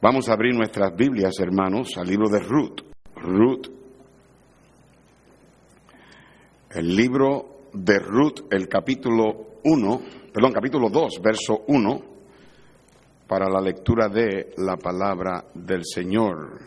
[0.00, 2.82] Vamos a abrir nuestras Biblias, hermanos, al libro de Ruth.
[3.16, 3.66] Ruth.
[6.70, 12.02] El libro de Ruth, el capítulo 1, perdón, capítulo 2, verso 1,
[13.26, 16.60] para la lectura de la palabra del Señor.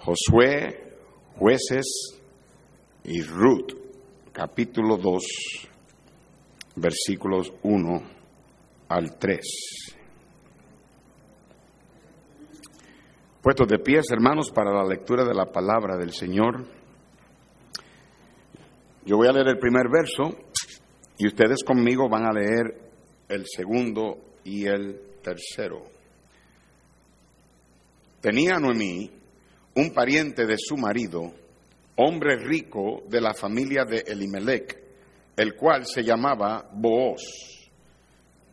[0.00, 0.98] Josué,
[1.38, 2.20] jueces
[3.04, 3.72] y Ruth,
[4.32, 5.24] capítulo 2,
[6.74, 8.02] versículos 1
[8.88, 9.85] al 3.
[13.46, 16.66] Puestos de pies, hermanos, para la lectura de la palabra del Señor.
[19.04, 20.36] Yo voy a leer el primer verso
[21.16, 22.90] y ustedes conmigo van a leer
[23.28, 25.84] el segundo y el tercero.
[28.20, 29.12] Tenía Noemí
[29.76, 31.32] un pariente de su marido,
[31.94, 34.76] hombre rico de la familia de Elimelech,
[35.36, 37.70] el cual se llamaba Booz.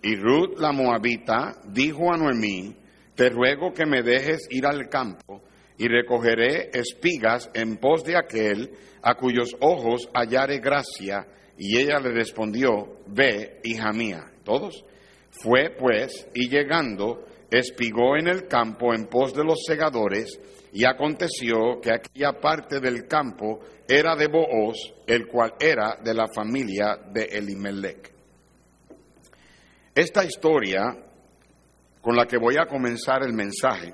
[0.03, 2.82] Y Ruth la moabita dijo a Noemí,
[3.15, 5.41] te ruego que me dejes ir al campo
[5.77, 11.27] y recogeré espigas en pos de aquel a cuyos ojos hallare gracia.
[11.57, 14.31] Y ella le respondió, ve, hija mía.
[14.43, 14.83] ¿Todos?
[15.29, 20.39] Fue pues, y llegando, espigó en el campo en pos de los segadores,
[20.71, 26.27] y aconteció que aquella parte del campo era de Booz, el cual era de la
[26.33, 28.11] familia de Elimelech.
[29.93, 30.97] Esta historia
[32.03, 33.93] con la que voy a comenzar el mensaje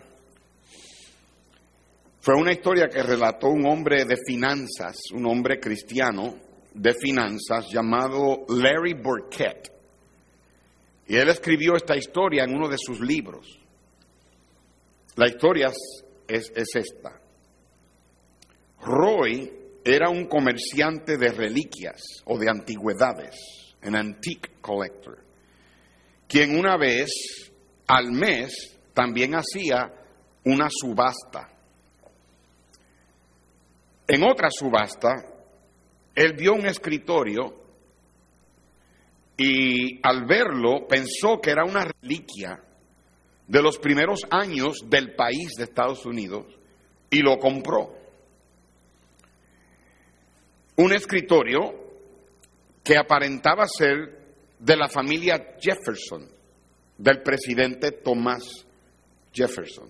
[2.19, 6.35] fue una historia que relató un hombre de finanzas, un hombre cristiano
[6.73, 9.71] de finanzas llamado Larry Burkett.
[11.07, 13.59] Y él escribió esta historia en uno de sus libros.
[15.15, 15.71] La historia
[16.27, 17.21] es, es esta.
[18.81, 19.51] Roy
[19.85, 23.35] era un comerciante de reliquias o de antigüedades,
[23.83, 25.19] un antique collector,
[26.27, 27.48] quien una vez
[27.89, 29.91] al mes también hacía
[30.45, 31.49] una subasta.
[34.07, 35.25] En otra subasta,
[36.13, 37.55] él vio un escritorio
[39.37, 42.61] y al verlo pensó que era una reliquia
[43.47, 46.45] de los primeros años del país de Estados Unidos
[47.09, 47.97] y lo compró.
[50.75, 51.73] Un escritorio
[52.83, 56.38] que aparentaba ser de la familia Jefferson
[56.99, 58.43] del presidente Thomas
[59.33, 59.89] Jefferson.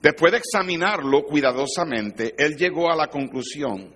[0.00, 3.92] Después de examinarlo cuidadosamente, él llegó a la conclusión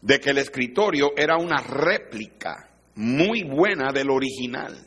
[0.00, 4.86] de que el escritorio era una réplica muy buena del original.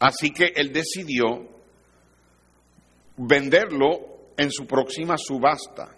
[0.00, 1.48] Así que él decidió
[3.16, 5.96] venderlo en su próxima subasta,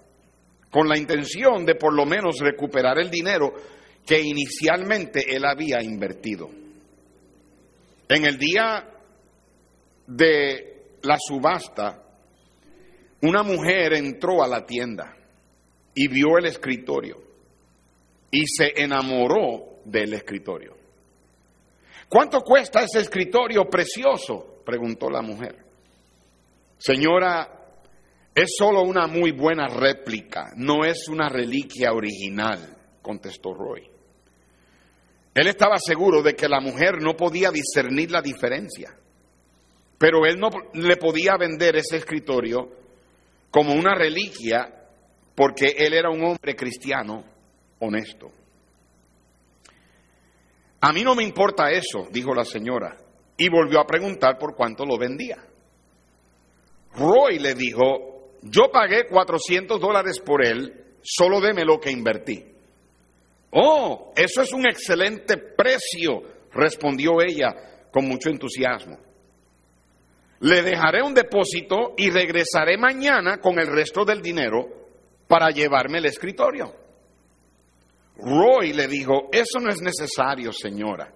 [0.70, 3.54] con la intención de por lo menos recuperar el dinero
[4.04, 6.63] que inicialmente él había invertido.
[8.08, 8.86] En el día
[10.06, 12.02] de la subasta,
[13.22, 15.16] una mujer entró a la tienda
[15.94, 17.22] y vio el escritorio
[18.30, 20.76] y se enamoró del escritorio.
[22.08, 24.62] ¿Cuánto cuesta ese escritorio precioso?
[24.64, 25.64] preguntó la mujer.
[26.78, 27.54] Señora,
[28.34, 33.93] es solo una muy buena réplica, no es una reliquia original, contestó Roy.
[35.34, 38.96] Él estaba seguro de que la mujer no podía discernir la diferencia,
[39.98, 42.70] pero él no le podía vender ese escritorio
[43.50, 44.84] como una reliquia
[45.34, 47.24] porque él era un hombre cristiano
[47.80, 48.30] honesto.
[50.80, 52.96] A mí no me importa eso, dijo la señora,
[53.36, 55.38] y volvió a preguntar por cuánto lo vendía.
[56.96, 62.53] Roy le dijo, yo pagué 400 dólares por él, solo deme lo que invertí.
[63.56, 66.22] Oh, eso es un excelente precio,
[66.52, 68.98] respondió ella con mucho entusiasmo.
[70.40, 74.66] Le dejaré un depósito y regresaré mañana con el resto del dinero
[75.28, 76.74] para llevarme el escritorio.
[78.16, 81.12] Roy le dijo, eso no es necesario, señora.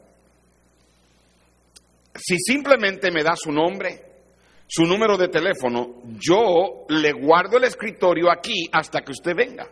[2.14, 4.00] Si simplemente me da su nombre,
[4.68, 9.68] su número de teléfono, yo le guardo el escritorio aquí hasta que usted venga.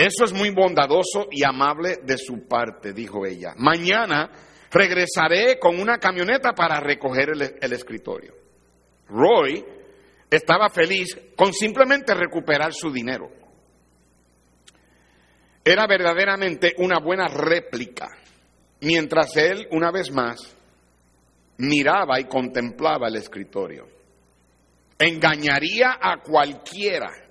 [0.00, 3.52] Eso es muy bondadoso y amable de su parte, dijo ella.
[3.58, 4.30] Mañana
[4.70, 8.32] regresaré con una camioneta para recoger el, escritorio.
[9.08, 9.62] Roy
[10.30, 13.30] estaba feliz con simplemente recuperar su dinero.
[15.62, 18.08] Era verdaderamente una buena réplica,
[18.80, 20.56] mientras él, una vez más,
[21.58, 23.86] miraba y contemplaba el escritorio.
[24.98, 27.29] Engañaría a cualquiera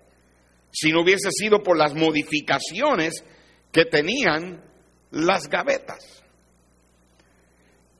[0.71, 3.24] si no hubiese sido por las modificaciones
[3.71, 4.63] que tenían
[5.12, 6.24] las gavetas.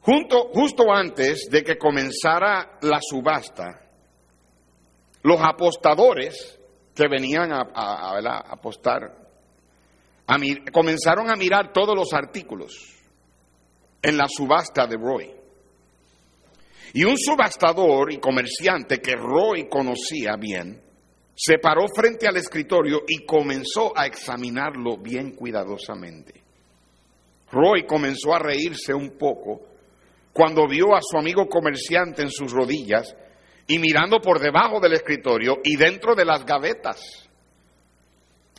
[0.02, 3.82] justo antes de que comenzara la subasta,
[5.24, 6.60] los apostadores
[6.96, 9.18] que venían a, apostar
[10.72, 12.74] comenzaron a mirar todos los artículos
[14.02, 15.32] en la subasta de Roy.
[16.94, 20.82] Y un subastador y comerciante que Roy conocía bien,
[21.42, 26.34] se paró frente al escritorio y comenzó a examinarlo bien cuidadosamente.
[27.50, 29.62] Roy comenzó a reírse un poco
[30.34, 33.16] cuando vio a su amigo comerciante en sus rodillas
[33.66, 37.30] y mirando por debajo del escritorio y dentro de las gavetas.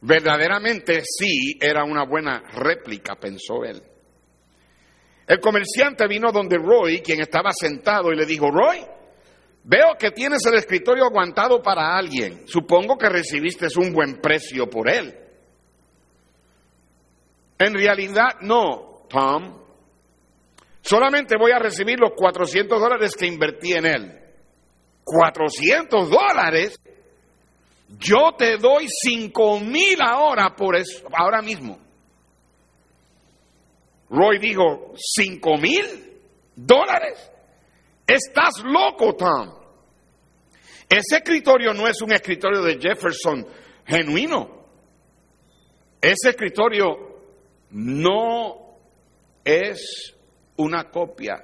[0.00, 3.82] Verdaderamente sí era una buena réplica, pensó él.
[5.27, 8.79] El comerciante vino donde Roy, quien estaba sentado, y le dijo, Roy,
[9.65, 12.47] veo que tienes el escritorio aguantado para alguien.
[12.47, 15.15] Supongo que recibiste un buen precio por él.
[17.59, 19.61] En realidad no, Tom.
[20.83, 24.21] Solamente voy a recibir los 400 dólares que invertí en él.
[25.05, 26.81] ¿400 dólares?
[27.99, 31.91] Yo te doy 5 mil ahora por eso, ahora mismo.
[34.11, 36.21] Roy dijo, ¿cinco mil
[36.56, 37.31] dólares?
[38.11, 39.55] Estás loco, Tom.
[40.89, 43.47] Ese escritorio no es un escritorio de Jefferson
[43.87, 44.67] genuino.
[46.01, 46.89] Ese escritorio
[47.71, 48.79] no
[49.45, 50.17] es
[50.57, 51.37] una copia,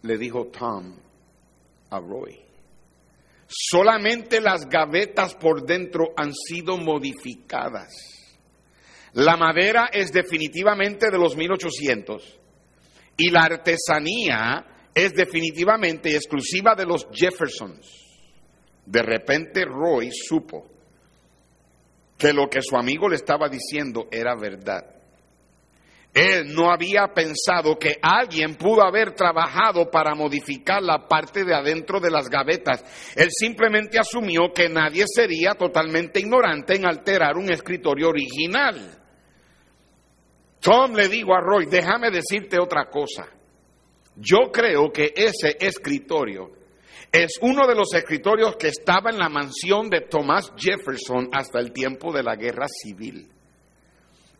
[0.00, 0.98] le dijo Tom
[1.90, 2.40] a Roy.
[3.46, 7.92] Solamente las gavetas por dentro han sido modificadas.
[9.12, 12.40] La madera es definitivamente de los 1800
[13.18, 17.86] y la artesanía es definitivamente exclusiva de los Jeffersons.
[18.86, 20.70] De repente Roy supo
[22.16, 24.86] que lo que su amigo le estaba diciendo era verdad.
[26.14, 32.00] Él no había pensado que alguien pudo haber trabajado para modificar la parte de adentro
[32.00, 32.82] de las gavetas.
[33.14, 38.98] Él simplemente asumió que nadie sería totalmente ignorante en alterar un escritorio original.
[40.58, 43.35] Tom le digo a Roy, déjame decirte otra cosa.
[44.16, 46.50] Yo creo que ese escritorio
[47.12, 51.72] es uno de los escritorios que estaba en la mansión de Thomas Jefferson hasta el
[51.72, 53.28] tiempo de la guerra civil.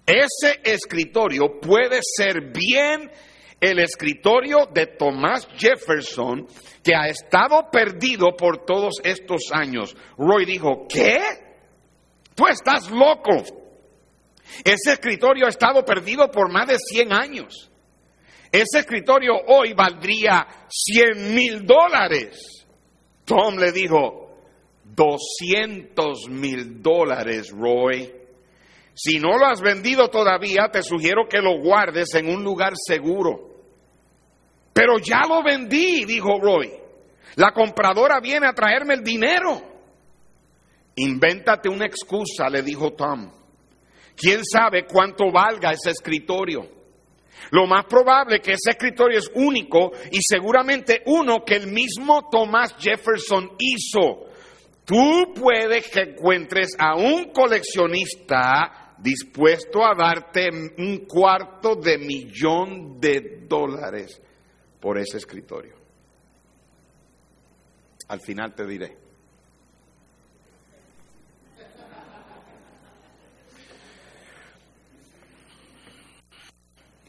[0.07, 3.11] Ese escritorio puede ser bien
[3.61, 6.47] el escritorio de Thomas Jefferson
[6.83, 9.97] que ha estado perdido por todos estos años.
[10.17, 11.19] Roy dijo, ¿qué?
[12.35, 13.43] Tú estás loco.
[14.65, 17.71] Ese escritorio ha estado perdido por más de 100 años.
[18.51, 22.67] Ese escritorio hoy valdría 100 mil dólares.
[23.25, 24.27] Tom le dijo,
[24.85, 28.13] 200 mil dólares, Roy.
[28.95, 33.57] Si no lo has vendido todavía, te sugiero que lo guardes en un lugar seguro.
[34.73, 36.73] Pero ya lo vendí, dijo Roy.
[37.37, 39.61] La compradora viene a traerme el dinero.
[40.97, 43.31] Invéntate una excusa, le dijo Tom.
[44.17, 46.76] ¿Quién sabe cuánto valga ese escritorio?
[47.51, 52.75] Lo más probable que ese escritorio es único y seguramente uno que el mismo Thomas
[52.79, 54.27] Jefferson hizo.
[54.85, 60.49] Tú puedes que encuentres a un coleccionista dispuesto a darte
[60.79, 64.21] un cuarto de millón de dólares
[64.81, 65.75] por ese escritorio.
[68.09, 69.06] Al final te diré.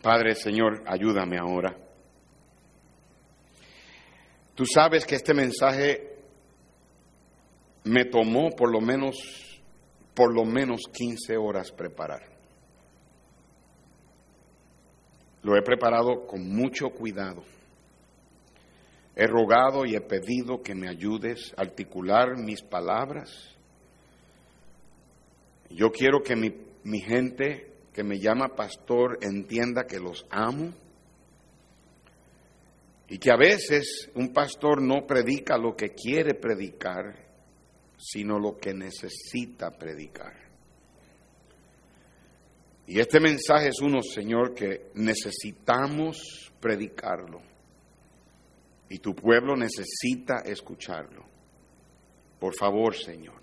[0.07, 1.75] Padre, Señor, ayúdame ahora.
[4.55, 6.15] Tú sabes que este mensaje
[7.83, 9.17] me tomó por lo menos,
[10.13, 12.21] por lo menos 15 horas preparar.
[15.43, 17.43] Lo he preparado con mucho cuidado.
[19.13, 23.53] He rogado y he pedido que me ayudes a articular mis palabras.
[25.69, 30.71] Yo quiero que mi, mi gente que me llama pastor entienda que los amo
[33.09, 37.15] y que a veces un pastor no predica lo que quiere predicar,
[37.97, 40.31] sino lo que necesita predicar.
[42.85, 47.41] Y este mensaje es uno, Señor, que necesitamos predicarlo.
[48.89, 51.25] Y tu pueblo necesita escucharlo.
[52.39, 53.41] Por favor, Señor,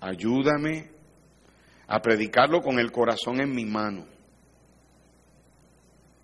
[0.00, 0.97] ayúdame
[1.88, 4.06] a predicarlo con el corazón en mi mano.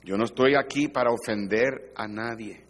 [0.04, 2.62] Yo no estoy aquí para ofender a nadie.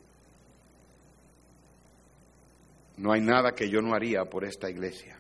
[2.97, 5.19] No hay nada que yo no haría por esta iglesia.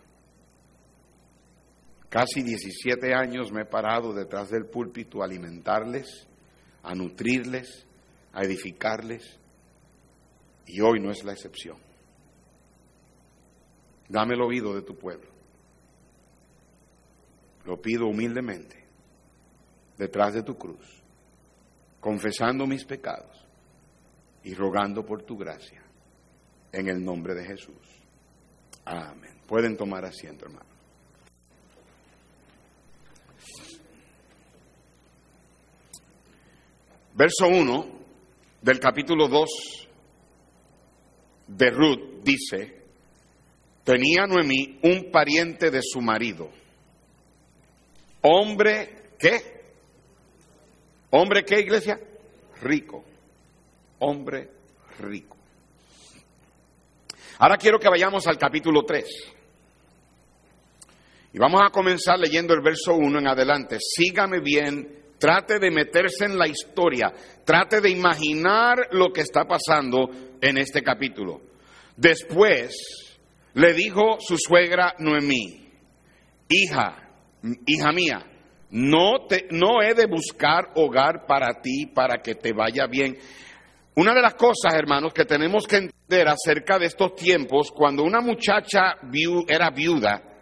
[2.09, 6.29] Casi 17 años me he parado detrás del púlpito a alimentarles,
[6.85, 7.89] a nutrirles,
[8.33, 9.41] a edificarles,
[10.67, 11.77] y hoy no es la excepción.
[14.09, 15.34] Dame el oído de tu pueblo.
[17.65, 18.85] Lo pido humildemente,
[19.97, 21.03] detrás de tu cruz,
[22.01, 23.47] confesando mis pecados
[24.43, 25.83] y rogando por tu gracia,
[26.73, 28.05] en el nombre de Jesús.
[28.85, 29.39] Amén.
[29.47, 30.75] Pueden tomar asiento, hermano.
[37.15, 37.87] Verso 1
[38.61, 39.89] del capítulo 2
[41.47, 42.83] de Ruth dice,
[43.85, 46.51] tenía Noemí un pariente de su marido,
[48.25, 49.41] hombre, ¿qué?
[51.11, 51.99] ¿Hombre qué, iglesia?
[52.61, 53.05] Rico,
[54.01, 54.51] hombre
[54.99, 55.37] rico.
[57.39, 59.05] Ahora quiero que vayamos al capítulo 3.
[61.33, 63.79] Y vamos a comenzar leyendo el verso 1 en adelante.
[63.81, 67.11] Sígame bien Trate de meterse en la historia,
[67.47, 71.41] trate de imaginar lo que está pasando en este capítulo.
[71.97, 72.77] Después
[73.55, 75.71] le dijo su suegra Noemí,
[76.49, 77.04] hija,
[77.67, 78.25] hija mía,
[78.71, 83.17] no, te, no he de buscar hogar para ti para que te vaya bien.
[83.97, 88.21] Una de las cosas, hermanos, que tenemos que entender acerca de estos tiempos, cuando una
[88.21, 88.97] muchacha
[89.47, 90.34] era viuda,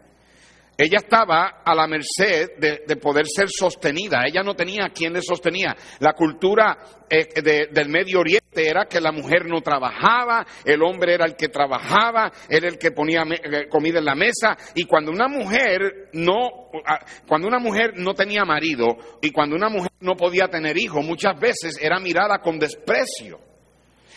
[0.76, 4.24] ella estaba a la merced de, poder ser sostenida.
[4.26, 5.76] Ella no tenía quien le sostenía.
[6.00, 6.78] La cultura
[7.10, 11.48] eh, del Medio Oriente era que la mujer no trabajaba, el hombre era el que
[11.48, 14.56] trabajaba, era el que ponía eh, comida en la mesa.
[14.74, 19.68] Y cuando una mujer no, ah, cuando una mujer no tenía marido y cuando una
[19.68, 23.40] mujer no podía tener hijos, muchas veces era mirada con desprecio.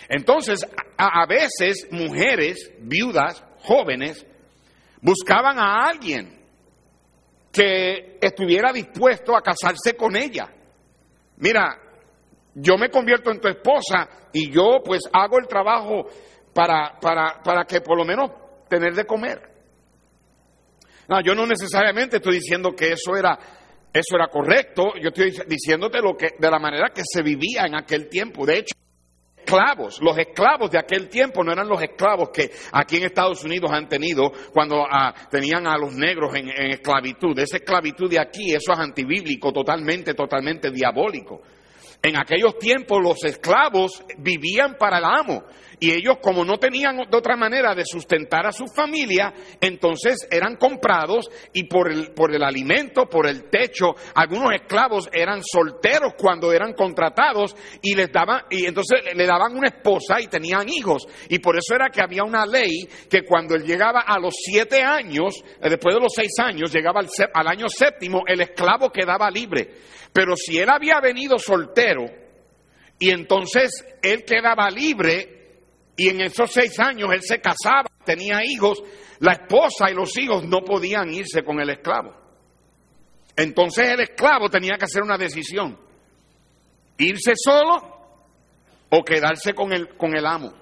[0.08, 0.66] Entonces,
[0.98, 4.26] a veces mujeres, viudas, jóvenes,
[5.02, 6.45] buscaban a alguien
[7.56, 10.54] que estuviera dispuesto a casarse con ella.
[11.38, 11.80] Mira,
[12.54, 16.06] yo me convierto en tu esposa y yo pues hago el trabajo
[16.54, 18.30] para, para, para que por lo menos
[18.68, 19.42] tener de comer.
[21.08, 23.40] No, yo no necesariamente estoy diciendo que eso era,
[23.94, 27.76] eso era correcto, yo estoy diciéndote lo que, de la manera que se vivía en
[27.76, 28.46] aquel tiempo.
[28.46, 28.76] De hecho,
[29.46, 30.00] esclavos.
[30.02, 33.88] Los esclavos de aquel tiempo no eran los esclavos que aquí en Estados Unidos han
[33.88, 37.38] tenido cuando ah, tenían a los negros en, en esclavitud.
[37.38, 41.42] Esa esclavitud de aquí, eso es antibíblico, totalmente, totalmente diabólico.
[42.06, 45.44] En aquellos tiempos los esclavos vivían para el amo
[45.80, 50.56] y ellos como no tenían de otra manera de sustentar a su familia, entonces eran
[50.58, 56.54] comprados y por el, por el alimento, por el techo, algunos esclavos eran solteros cuando
[56.54, 61.08] eran contratados y les daban, y entonces le daban una esposa y tenían hijos.
[61.30, 64.84] Y por eso era que había una ley que cuando él llegaba a los siete
[64.84, 69.32] años, eh, después de los seis años, llegaba al, al año séptimo, el esclavo quedaba
[69.32, 69.72] libre.
[70.16, 72.06] Pero si él había venido soltero
[72.98, 75.58] y entonces él quedaba libre,
[75.98, 78.82] y en esos seis años él se casaba, tenía hijos,
[79.20, 82.16] la esposa y los hijos no podían irse con el esclavo.
[83.36, 85.78] Entonces el esclavo tenía que hacer una decisión,
[86.98, 87.76] irse solo
[88.92, 90.54] o quedarse con el, con el amo.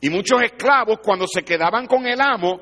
[0.00, 2.60] Y muchos esclavos cuando se quedaban con el amo,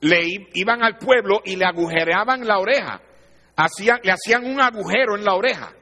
[0.00, 3.02] le iban al pueblo y le agujereaban la oreja,
[3.56, 5.72] hacían, le hacían un agujero en la oreja.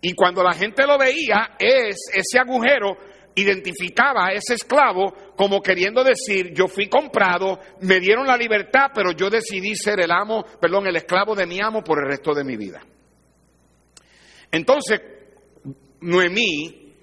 [0.00, 2.96] Y cuando la gente lo veía, es, ese agujero
[3.34, 9.12] identificaba a ese esclavo como queriendo decir, yo fui comprado, me dieron la libertad, pero
[9.12, 12.44] yo decidí ser el amo, perdón, el esclavo de mi amo por el resto de
[12.44, 12.82] mi vida.
[14.50, 15.00] Entonces,
[16.00, 16.94] Noemí,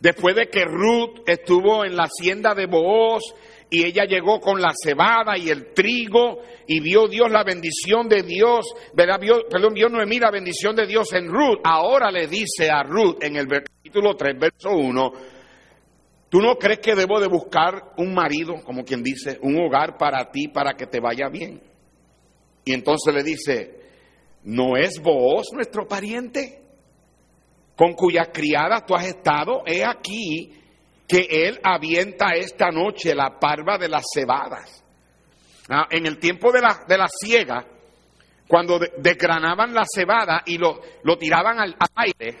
[0.00, 3.22] después de que Ruth estuvo en la hacienda de Booz
[3.68, 8.22] y ella llegó con la cebada y el trigo y vio Dios la bendición de
[8.22, 13.22] Dios, perdón, vio Noemí la bendición de Dios en Ruth, ahora le dice a Ruth
[13.22, 15.12] en el capítulo 3, verso 1,
[16.28, 20.30] ¿Tú no crees que debo de buscar un marido, como quien dice, un hogar para
[20.30, 21.62] ti, para que te vaya bien?
[22.64, 23.80] Y entonces le dice,
[24.42, 26.62] ¿no es vos nuestro pariente?
[27.76, 30.52] Con cuya criada tú has estado, he aquí
[31.06, 34.84] que él avienta esta noche la parva de las cebadas.
[35.68, 37.64] Ah, en el tiempo de la, de la siega,
[38.48, 42.38] cuando desgranaban la cebada y lo, lo tiraban al aire,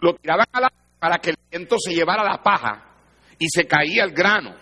[0.00, 2.86] lo tiraban al aire para que el viento se llevara la paja,
[3.38, 4.54] y se caía el grano.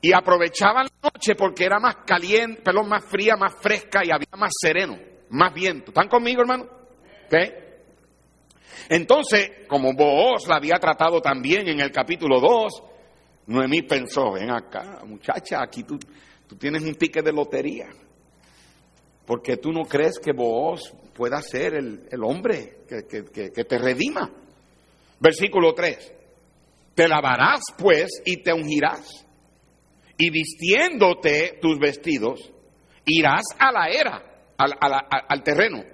[0.00, 4.36] Y aprovechaban la noche porque era más caliente, perdón, más fría, más fresca y había
[4.36, 4.98] más sereno,
[5.30, 5.90] más viento.
[5.90, 6.68] ¿Están conmigo, hermano?
[8.88, 12.82] Entonces, como vos la había tratado también en el capítulo 2,
[13.46, 15.98] Noemí pensó, ven acá, muchacha, aquí tú,
[16.46, 17.88] tú tienes un ticket de lotería.
[19.24, 24.30] Porque tú no crees que vos pueda ser el, hombre que, que te redima.
[25.18, 26.12] Versículo 3.
[26.94, 29.26] Te lavarás pues y te ungirás,
[30.16, 32.50] y vistiéndote tus vestidos,
[33.04, 34.22] irás a la era,
[34.56, 34.72] al,
[35.28, 35.84] al terreno,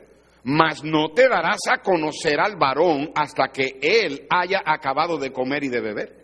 [0.45, 5.65] mas no te darás a conocer al varón hasta que él haya acabado de comer
[5.65, 6.23] y de beber.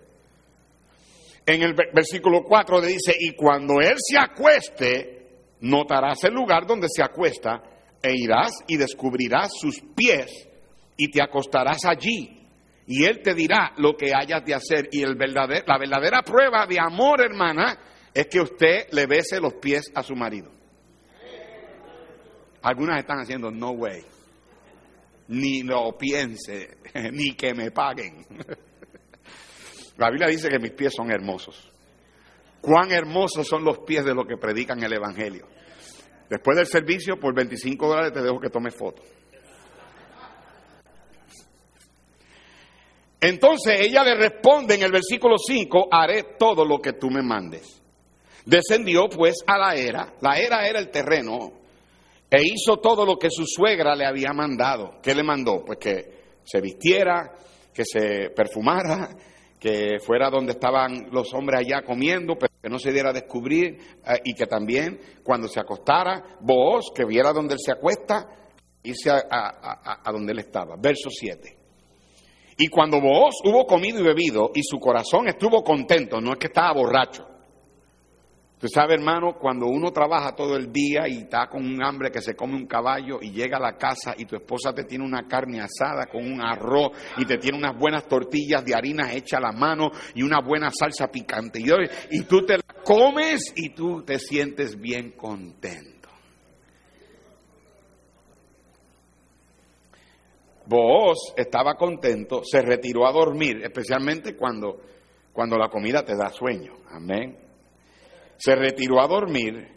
[1.46, 5.26] En el versículo 4 le dice, y cuando él se acueste,
[5.60, 7.62] notarás el lugar donde se acuesta,
[8.02, 10.48] e irás y descubrirás sus pies,
[10.96, 12.38] y te acostarás allí
[12.90, 14.88] y Él te dirá lo que hayas de hacer.
[14.90, 17.78] Y el la verdadera prueba de amor, hermana,
[18.14, 20.50] es que usted le bese los pies a su marido.
[22.62, 24.02] Algunas están haciendo no way.
[25.28, 26.78] Ni lo piense,
[27.12, 28.26] ni que me paguen.
[29.98, 31.70] La Biblia dice que mis pies son hermosos.
[32.60, 35.46] Cuán hermosos son los pies de los que predican el Evangelio.
[36.28, 39.06] Después del servicio, por 25 dólares te dejo que tome fotos.
[43.20, 47.82] Entonces ella le responde en el versículo 5, haré todo lo que tú me mandes.
[48.44, 51.52] Descendió pues a la era, la era era el terreno,
[52.30, 55.00] e hizo todo lo que su suegra le había mandado.
[55.02, 55.64] ¿Qué le mandó?
[55.64, 57.34] Pues que se vistiera,
[57.72, 59.10] que se perfumara,
[59.58, 63.78] que fuera donde estaban los hombres allá comiendo, pero que no se diera a descubrir,
[64.06, 68.28] eh, y que también cuando se acostara, vos, que viera donde él se acuesta,
[68.82, 70.76] irse a, a donde él estaba.
[70.76, 71.56] Verso 7.
[72.58, 76.48] Y cuando vos hubo comido y bebido y su corazón estuvo contento, no es que
[76.48, 77.37] estaba borracho.
[78.58, 82.20] Usted sabe, hermano, cuando uno trabaja todo el día y está con un hambre que
[82.20, 85.28] se come un caballo y llega a la casa y tu esposa te tiene una
[85.28, 89.42] carne asada con un arroz y te tiene unas buenas tortillas de harina hecha a
[89.42, 94.18] la mano y una buena salsa picante y, tú te la comes y tú te
[94.18, 96.08] sientes bien contento.
[100.66, 104.80] Booz estaba contento, se retiró a dormir, especialmente cuando,
[105.32, 106.72] cuando la comida te da sueño.
[106.90, 107.47] Amén.
[108.38, 109.68] Se retiró a dormir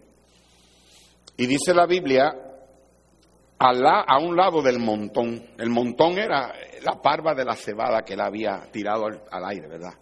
[1.35, 2.31] y dice la Biblia,
[3.57, 5.43] a, la, a un lado del montón.
[5.57, 9.93] El montón era la parva de la cebada que él había tirado al, aire, ¿verdad?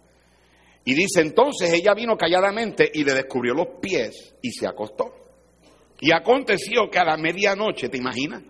[0.84, 5.14] Y dice, entonces ella vino calladamente y le descubrió los pies y se acostó.
[6.00, 8.42] Y aconteció que a la medianoche, ¿te imaginas?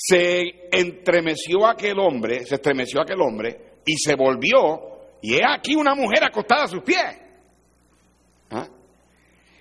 [0.00, 5.94] se entremeció aquel hombre, se estremeció aquel hombre y se volvió y he aquí una
[5.94, 7.18] mujer acostada a sus pies.
[8.50, 8.68] ¿Ah?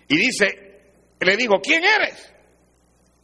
[0.07, 2.33] Y dice, le digo, ¿quién eres?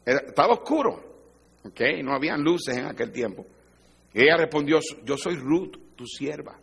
[0.05, 1.81] Estaba oscuro, ¿ok?
[2.03, 3.45] No habían luces en aquel tiempo.
[4.13, 6.59] Ella respondió, yo soy Ruth, tu sierva.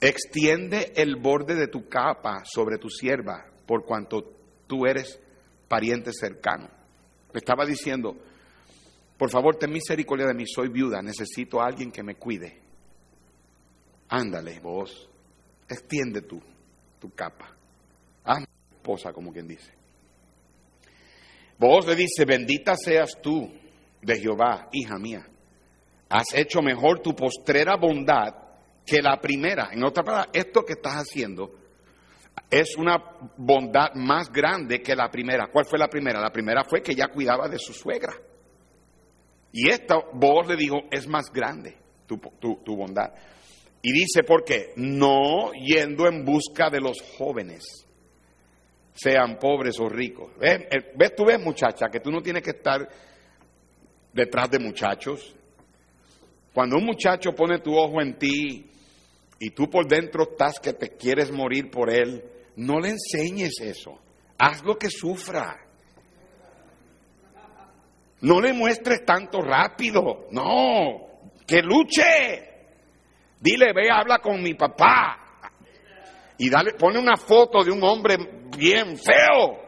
[0.00, 4.32] Extiende el borde de tu capa sobre tu sierva, por cuanto
[4.66, 5.20] tú eres
[5.68, 6.68] pariente cercano.
[7.32, 8.16] Le estaba diciendo,
[9.16, 12.60] por favor, ten misericordia de mí, soy viuda, necesito a alguien que me cuide.
[14.08, 15.08] Ándale, vos,
[15.68, 16.40] extiende tú
[16.98, 17.56] tu capa.
[18.82, 19.70] Esposa, como quien dice.
[21.56, 23.48] Vos le dice, bendita seas tú
[24.00, 25.24] de Jehová, hija mía.
[26.08, 28.34] Has hecho mejor tu postrera bondad
[28.84, 29.70] que la primera.
[29.72, 31.52] En otra palabra, esto que estás haciendo
[32.50, 32.96] es una
[33.36, 35.46] bondad más grande que la primera.
[35.52, 36.20] ¿Cuál fue la primera?
[36.20, 38.14] La primera fue que ya cuidaba de su suegra.
[39.52, 43.12] Y esta voz le dijo, es más grande tu, tu, bondad.
[43.80, 44.72] Y dice, ¿por qué?
[44.74, 47.86] No yendo en busca de los jóvenes,
[48.94, 50.36] sean pobres o ricos.
[50.38, 52.88] ¿Ves, eh, ¿Ves tú ves muchacha que tú no tienes que estar
[54.12, 55.34] detrás de muchachos?
[56.52, 58.70] Cuando un muchacho pone tu ojo en ti
[59.38, 62.22] y tú por dentro estás que te quieres morir por él,
[62.56, 63.98] no le enseñes eso.
[64.38, 65.58] Haz lo que sufra.
[68.20, 71.08] No le muestres tanto rápido, no,
[71.46, 72.50] que luche.
[73.40, 75.18] Dile, ve, habla con mi papá.
[76.38, 78.16] Y dale, pone una foto de un hombre
[78.56, 79.60] bien feo.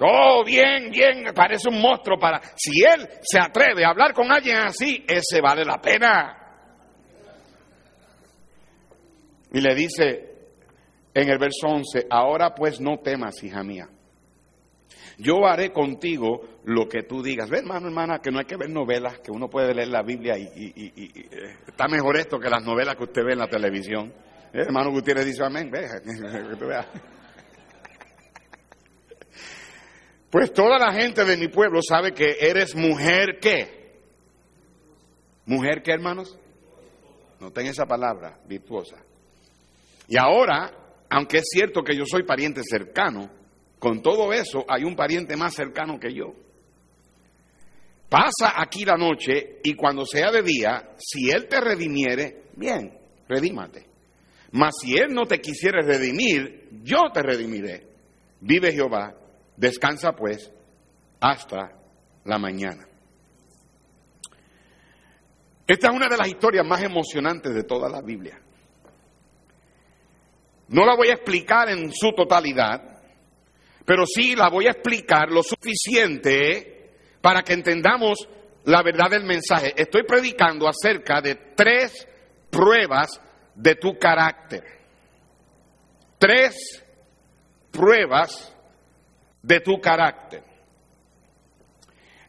[0.00, 2.40] Oh, bien, bien, parece un monstruo para...
[2.54, 6.36] Si él se atreve a hablar con alguien así, ese vale la pena.
[9.52, 10.24] Y le dice
[11.14, 13.88] en el verso 11, ahora pues no temas, hija mía
[15.18, 17.50] yo haré contigo lo que tú digas.
[17.50, 20.38] Ve, hermano, hermana, que no hay que ver novelas, que uno puede leer la Biblia
[20.38, 24.12] y, eh, está mejor esto que las novelas que usted ve en la televisión.
[24.52, 25.86] Eh, hermano Gutiérrez dice amén, ve,
[30.30, 33.96] Pues toda la gente de mi pueblo sabe que eres mujer qué.
[35.46, 36.38] Mujer qué, hermanos.
[37.40, 38.96] Noten esa palabra, virtuosa.
[40.08, 40.70] Y ahora,
[41.08, 43.30] aunque es cierto que yo soy pariente cercano,
[43.78, 46.34] con todo eso, hay un pariente más cercano que yo.
[48.08, 53.86] Pasa aquí la noche y cuando sea de día, si Él te redimiere, bien, redímate.
[54.52, 57.86] Mas si Él no te quisiere redimir, yo te redimiré.
[58.40, 59.14] Vive Jehová,
[59.58, 60.50] descansa pues
[61.20, 61.72] hasta
[62.24, 62.86] la mañana.
[65.66, 68.40] Esta es una de las historias más emocionantes de toda la Biblia.
[70.68, 73.02] No la voy a explicar en su totalidad,
[73.84, 78.28] pero sí la voy a explicar lo suficiente para que entendamos
[78.64, 79.74] la verdad del mensaje.
[79.76, 82.06] Estoy predicando acerca de tres
[82.50, 83.20] pruebas
[83.54, 84.62] de tu carácter.
[86.18, 86.84] Tres
[87.70, 88.54] pruebas
[89.42, 90.42] de tu carácter.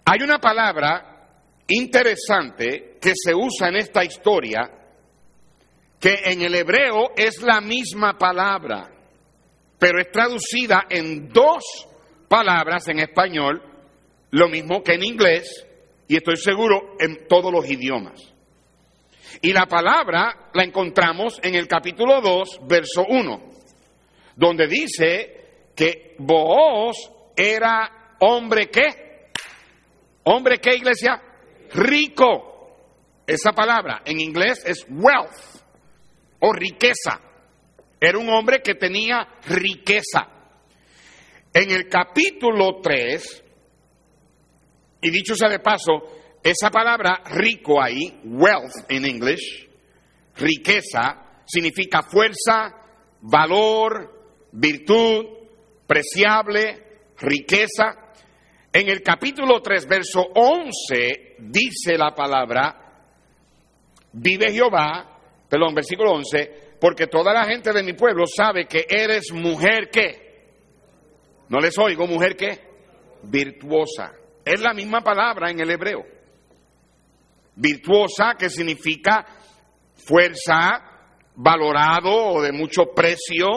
[0.05, 1.09] Hay una palabra
[1.67, 4.69] interesante que se usa en esta historia,
[5.99, 8.89] que en el hebreo es la misma palabra,
[9.77, 11.63] pero es traducida en dos
[12.27, 13.61] palabras en español,
[14.31, 15.65] lo mismo que en inglés,
[16.07, 18.19] y estoy seguro en todos los idiomas.
[19.41, 23.51] Y la palabra la encontramos en el capítulo 2, verso 1,
[24.35, 26.95] donde dice que Booz
[27.35, 29.31] era hombre qué?
[30.23, 31.23] Hombre qué iglesia?
[31.73, 32.45] rico.
[33.25, 35.61] Esa palabra en inglés es wealth
[36.39, 37.21] o riqueza.
[37.99, 40.27] Era un hombre que tenía riqueza.
[41.53, 43.43] En el capítulo 3,
[45.01, 45.91] y dicho sea de paso,
[46.43, 49.41] esa palabra rico ahí, wealth en inglés,
[50.35, 52.75] riqueza, significa fuerza,
[53.21, 55.25] valor, virtud,
[55.89, 56.83] preciable,
[57.17, 57.95] riqueza.
[58.71, 62.75] En el capítulo 3, verso 11, dice la palabra,
[64.13, 69.31] vive Jehová, perdón, versículo 11, porque toda la gente de mi pueblo sabe que eres
[69.33, 70.29] mujer que,
[71.49, 72.59] no les oigo, mujer que,
[73.23, 74.13] virtuosa.
[74.45, 76.05] Es la misma palabra en el hebreo.
[77.55, 79.25] Virtuosa, que significa
[79.95, 80.83] fuerza,
[81.35, 83.47] valorado o de mucho precio,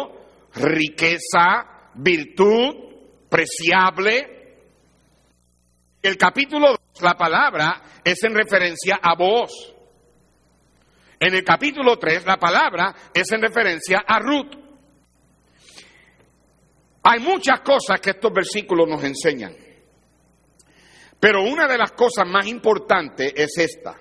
[0.55, 4.43] riqueza, virtud, preciable,
[6.03, 9.73] el capítulo 2, la palabra es en referencia a vos.
[11.21, 14.53] En el capítulo 3, la palabra es en referencia a Ruth.
[17.05, 19.55] Hay muchas cosas que estos versículos nos enseñan.
[21.21, 23.97] Pero una de las cosas más importantes es esta.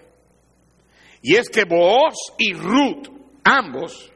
[1.22, 3.08] Y es que vos y Ruth,
[3.44, 4.12] ambos,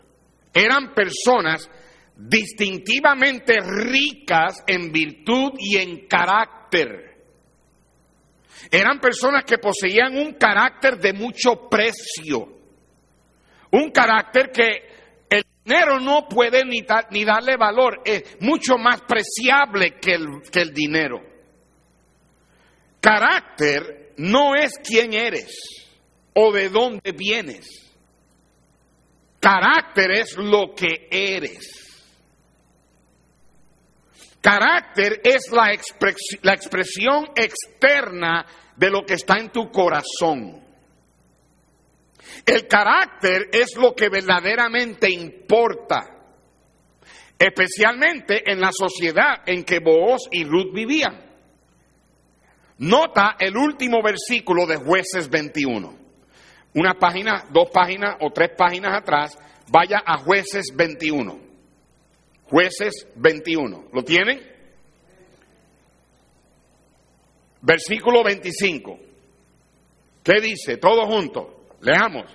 [0.51, 1.69] eran personas
[2.15, 7.15] distintivamente ricas en virtud y en carácter.
[8.71, 12.47] Eran personas que poseían un carácter de mucho precio,
[13.71, 14.95] un carácter que
[15.29, 20.61] el dinero no puede ni, ni darle valor, es mucho más preciable que el, que
[20.61, 21.21] el dinero.
[23.01, 25.85] Carácter no es quién eres
[26.33, 27.67] o de dónde vienes.
[29.39, 31.84] Carácter es lo que eres.
[34.45, 40.63] Carácter es la, expresión externa de lo que está en tu corazón.
[42.45, 46.01] El carácter es lo que verdaderamente importa,
[47.39, 51.25] especialmente en la sociedad en que Booz y Ruth vivían.
[52.77, 55.97] Nota el último versículo de jueces 21.
[56.75, 59.39] Una página, dos páginas o tres páginas atrás,
[59.71, 61.44] vaya a jueces 21.
[62.49, 63.89] Jueces 21.
[63.91, 64.39] ¿Lo tienen?
[67.61, 68.99] Versículo 25.
[70.23, 70.77] ¿Qué dice?
[70.77, 71.47] Todos juntos.
[71.81, 72.25] Leamos.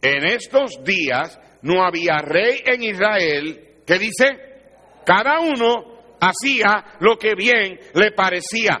[0.00, 3.78] En estos días no había rey en Israel.
[3.86, 4.26] ¿Qué dice?
[5.04, 8.80] Cada uno hacía lo que bien le parecía.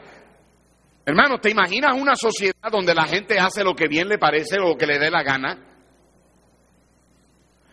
[1.04, 4.68] Hermano, ¿te imaginas una sociedad donde la gente hace lo que bien le parece o
[4.68, 5.58] lo que le dé la gana?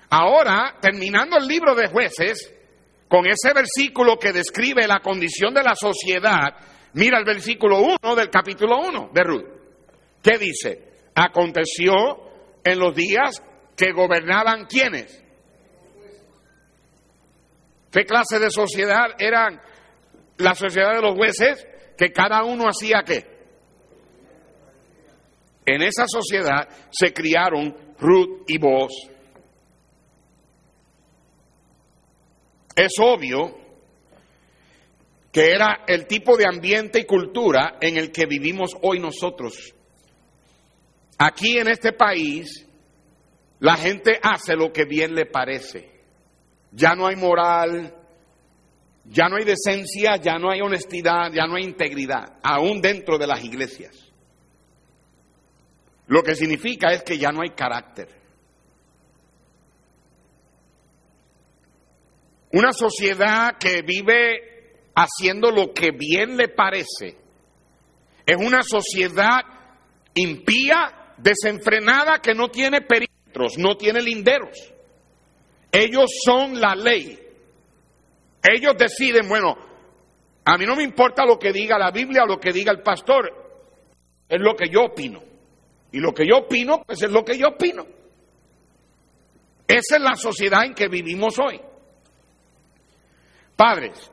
[0.10, 2.52] Ahora, terminando el libro de jueces,
[3.10, 6.56] con ese versículo que describe la condición de la sociedad,
[6.93, 9.45] mira el versículo 1 del capítulo 1 de Ruth.
[10.22, 11.10] ¿Qué dice?
[11.15, 11.93] Aconteció
[12.63, 13.41] en los días
[13.76, 15.24] que gobernaban quiénes.
[17.91, 19.60] ¿Qué clase de sociedad eran
[20.38, 21.65] la sociedad de los jueces?
[21.98, 23.26] Que cada uno hacía qué.
[25.65, 28.91] En esa sociedad se criaron Ruth y Boaz.
[32.80, 33.58] Es obvio
[35.34, 39.76] que era el tipo de ambiente y cultura en el que vivimos hoy nosotros.
[41.18, 42.65] Aquí en este país,
[43.60, 45.92] la gente hace lo que bien le parece.
[46.72, 47.94] Ya no hay moral,
[49.04, 53.28] ya no hay decencia, ya no hay honestidad, ya no hay integridad, aún dentro de
[53.28, 53.94] las iglesias.
[56.08, 58.19] Lo que significa es que ya no hay carácter.
[62.52, 67.18] Una sociedad que vive haciendo lo que bien le parece.
[68.26, 69.40] Es una sociedad
[70.16, 74.74] impía, desenfrenada, que no tiene perímetros, no tiene linderos.
[75.72, 77.20] Ellos son la ley.
[78.44, 79.56] Ellos deciden, bueno,
[80.46, 82.82] a mí no me importa lo que diga la Biblia o lo que diga el
[82.82, 83.32] pastor,
[84.28, 85.22] es lo que yo opino.
[85.92, 87.86] Y lo que yo opino, pues es lo que yo opino.
[89.68, 91.60] Esa es la sociedad en que vivimos hoy.
[93.60, 94.10] Padres,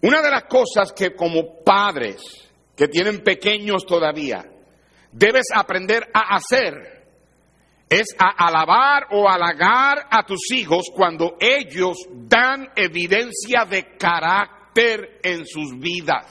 [0.00, 2.20] una de las cosas que como padres
[2.74, 4.44] que tienen pequeños todavía,
[5.12, 7.04] debes aprender a hacer
[7.88, 15.46] es a alabar o halagar a tus hijos cuando ellos dan evidencia de carácter en
[15.46, 16.26] sus vidas.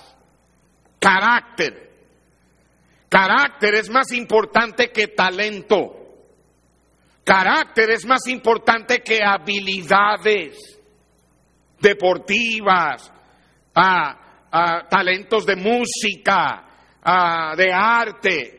[0.99, 1.91] Carácter.
[3.07, 5.95] Carácter es más importante que talento.
[7.23, 10.80] Carácter es más importante que habilidades
[11.81, 13.11] deportivas,
[14.89, 16.65] talentos de música,
[17.55, 18.57] de arte.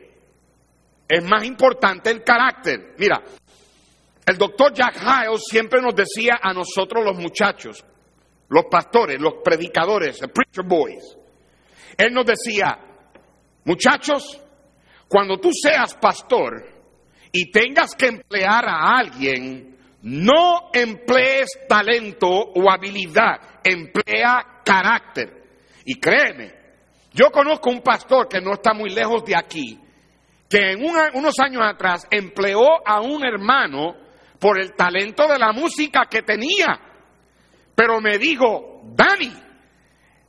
[1.08, 2.94] Es más importante el carácter.
[2.98, 3.22] Mira,
[4.24, 7.84] el doctor Jack Hiles siempre nos decía a nosotros los muchachos,
[8.48, 11.16] los pastores, los predicadores, the preacher boys,
[11.96, 12.78] él nos decía,
[13.64, 14.40] muchachos,
[15.08, 16.66] cuando tú seas pastor
[17.30, 19.71] y tengas que emplear a alguien,
[20.02, 25.42] no emplees talento o habilidad, emplea carácter.
[25.84, 26.52] Y créeme,
[27.12, 29.78] yo conozco un pastor que no está muy lejos de aquí,
[30.48, 33.94] que en unos años atrás empleó a un hermano
[34.38, 36.80] por el talento de la música que tenía.
[37.74, 39.32] Pero me dijo, Dani,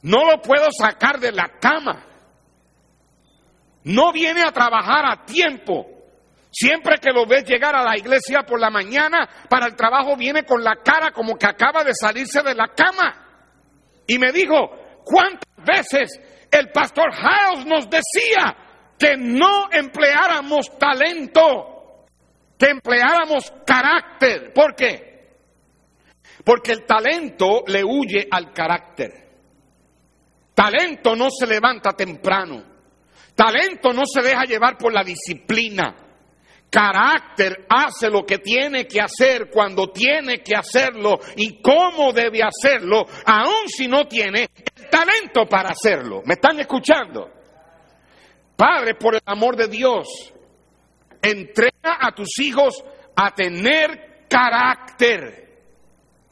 [0.03, 2.05] no lo puedo sacar de la cama.
[3.85, 5.92] No viene a trabajar a tiempo.
[6.53, 10.43] Siempre que lo ves llegar a la iglesia por la mañana, para el trabajo viene
[10.43, 13.25] con la cara como que acaba de salirse de la cama.
[14.05, 14.69] Y me dijo,
[15.03, 18.55] ¿cuántas veces el pastor House nos decía
[18.99, 22.05] que no empleáramos talento,
[22.59, 24.53] que empleáramos carácter?
[24.53, 25.39] ¿Por qué?
[26.45, 29.11] Porque el talento le huye al carácter.
[30.53, 32.63] Talento no se levanta temprano.
[33.33, 35.95] Talento no se deja llevar por la disciplina.
[36.73, 43.05] Carácter hace lo que tiene que hacer cuando tiene que hacerlo y cómo debe hacerlo,
[43.27, 46.23] aun si no tiene el talento para hacerlo.
[46.25, 47.29] ¿Me están escuchando?
[48.55, 50.33] Padre, por el amor de Dios,
[51.21, 52.83] entrega a tus hijos
[53.15, 55.42] a tener carácter.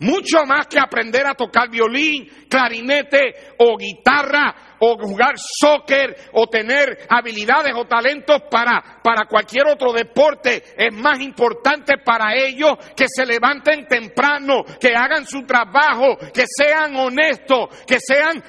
[0.02, 7.06] Mucho más que aprender a tocar violín, clarinete o guitarra o jugar soccer o tener
[7.08, 10.64] habilidades o talentos para, para cualquier otro deporte.
[10.76, 16.96] Es más importante para ellos que se levanten temprano, que hagan su trabajo, que sean
[16.96, 18.44] honestos, que sean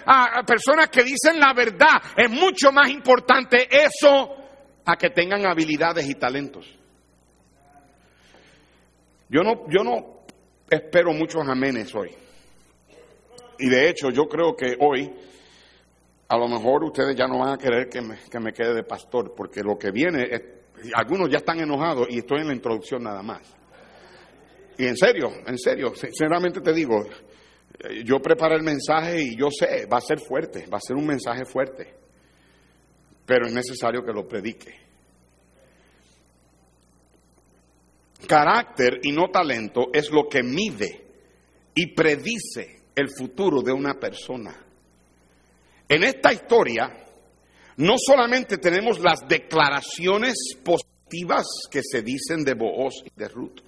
[0.46, 2.00] personas que dicen la verdad.
[2.16, 4.36] Es mucho más importante eso
[4.86, 6.66] a que tengan habilidades y talentos.
[9.28, 10.11] Yo no, yo no
[10.76, 12.10] espero muchos amenes hoy.
[13.58, 15.12] Y de hecho, yo creo que hoy,
[16.28, 18.82] a lo mejor ustedes ya no van a querer que me, que me quede de
[18.82, 20.42] pastor, porque lo que viene, es,
[20.94, 23.42] algunos ya están enojados y estoy en la introducción nada más.
[24.78, 27.04] Y en serio, en serio, sinceramente te digo,
[28.04, 31.06] yo preparé el mensaje y yo sé, va a ser fuerte, va a ser un
[31.06, 31.94] mensaje fuerte,
[33.26, 34.74] pero es necesario que lo predique.
[38.26, 41.04] Carácter y no talento es lo que mide
[41.74, 44.54] y predice el futuro de una persona.
[45.88, 46.90] En esta historia
[47.76, 53.60] no solamente tenemos las declaraciones positivas que se dicen de Booz y de Ruth,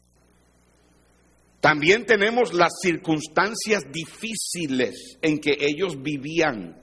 [1.65, 6.77] también tenemos las circunstancias difíciles en que ellos vivían.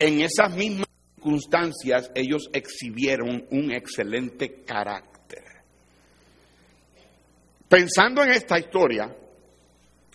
[0.00, 5.15] En esas mismas circunstancias ellos exhibieron un excelente carácter.
[7.68, 9.14] Pensando en esta historia,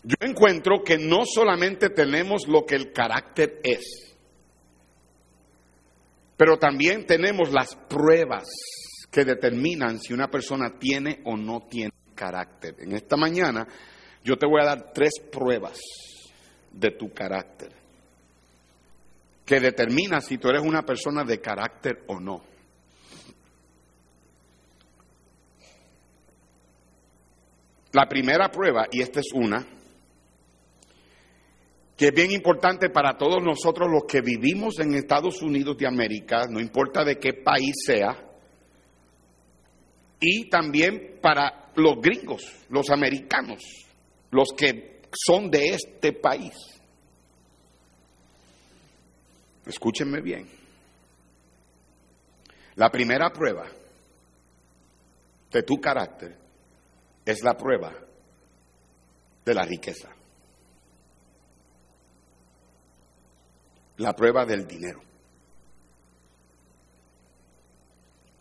[0.04, 4.16] yo encuentro que no solamente tenemos lo que el carácter es,
[6.38, 8.48] pero también tenemos las pruebas
[9.12, 12.76] que determinan si una persona tiene o no tiene carácter.
[12.80, 13.68] En esta mañana
[14.24, 15.80] yo te voy a dar tres pruebas
[16.72, 17.82] de tu carácter
[19.46, 22.51] que determinan si tú eres una persona de carácter o no.
[27.94, 29.66] La primera prueba, y esta es una,
[31.98, 36.48] que es bien importante para todos nosotros los que vivimos en Estados Unidos de América,
[36.50, 38.18] no importa de qué país sea,
[40.20, 43.62] y también para los gringos, los americanos,
[44.32, 46.54] los que son de este país.
[49.66, 50.48] Escúchenme bien.
[52.76, 53.68] La primera prueba
[55.52, 56.41] de tu carácter
[57.32, 57.94] es la prueba
[59.44, 60.10] de la riqueza.
[63.98, 65.02] La prueba del dinero.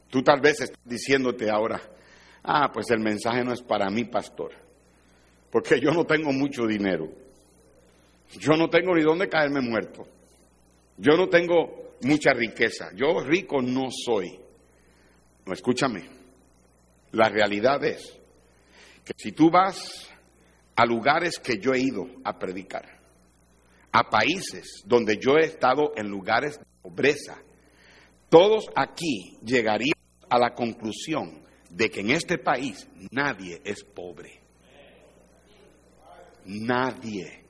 [0.08, 1.80] Tú tal vez estás diciéndote ahora,
[2.42, 4.52] ah, pues el mensaje no es para mí, pastor,
[5.50, 7.08] porque yo no tengo mucho dinero.
[8.38, 10.06] Yo no tengo ni dónde caerme muerto.
[10.96, 12.90] Yo no tengo mucha riqueza.
[12.94, 14.38] Yo rico no soy.
[15.46, 16.08] No, escúchame.
[17.12, 18.19] La realidad es
[19.16, 20.08] si tú vas
[20.76, 22.86] a lugares que yo he ido a predicar,
[23.92, 27.38] a países donde yo he estado en lugares de pobreza,
[28.28, 34.40] todos aquí llegarían a la conclusión de que en este país nadie es pobre.
[36.44, 37.44] Nadie.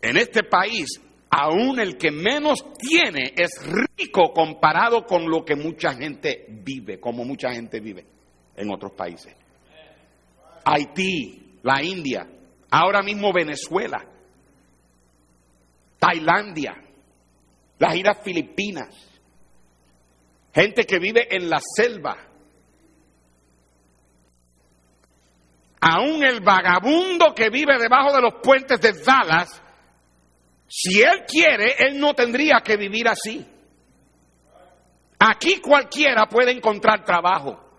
[0.00, 3.50] En este país, aún el que menos tiene es
[3.96, 8.11] rico comparado con lo que mucha gente vive, como mucha gente vive
[8.62, 9.34] en otros países.
[10.64, 12.26] Haití, la India,
[12.70, 14.04] ahora mismo Venezuela,
[15.98, 16.74] Tailandia,
[17.78, 18.88] las islas Filipinas,
[20.54, 22.16] gente que vive en la selva.
[25.80, 29.60] Aún el vagabundo que vive debajo de los puentes de Dallas,
[30.68, 33.44] si él quiere, él no tendría que vivir así.
[35.18, 37.71] Aquí cualquiera puede encontrar trabajo.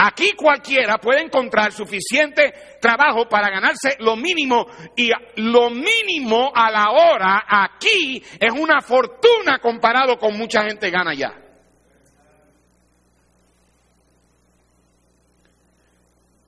[0.00, 4.64] Aquí cualquiera puede encontrar suficiente trabajo para ganarse lo mínimo
[4.96, 11.14] y lo mínimo a la hora aquí es una fortuna comparado con mucha gente gana
[11.14, 11.34] ya.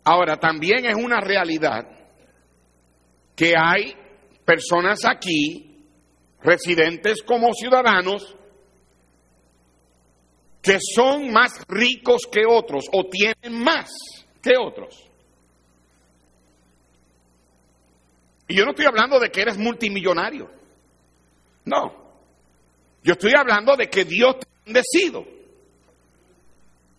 [0.04, 1.88] Ahora, también es una realidad
[3.34, 3.96] que hay
[4.44, 5.88] personas aquí,
[6.40, 8.36] residentes como ciudadanos,
[10.62, 13.90] que son más ricos que otros o tienen más
[14.42, 15.08] que otros.
[18.48, 20.50] Y yo no estoy hablando de que eres multimillonario.
[21.64, 21.94] No.
[23.02, 25.24] Yo estoy hablando de que Dios te ha bendecido.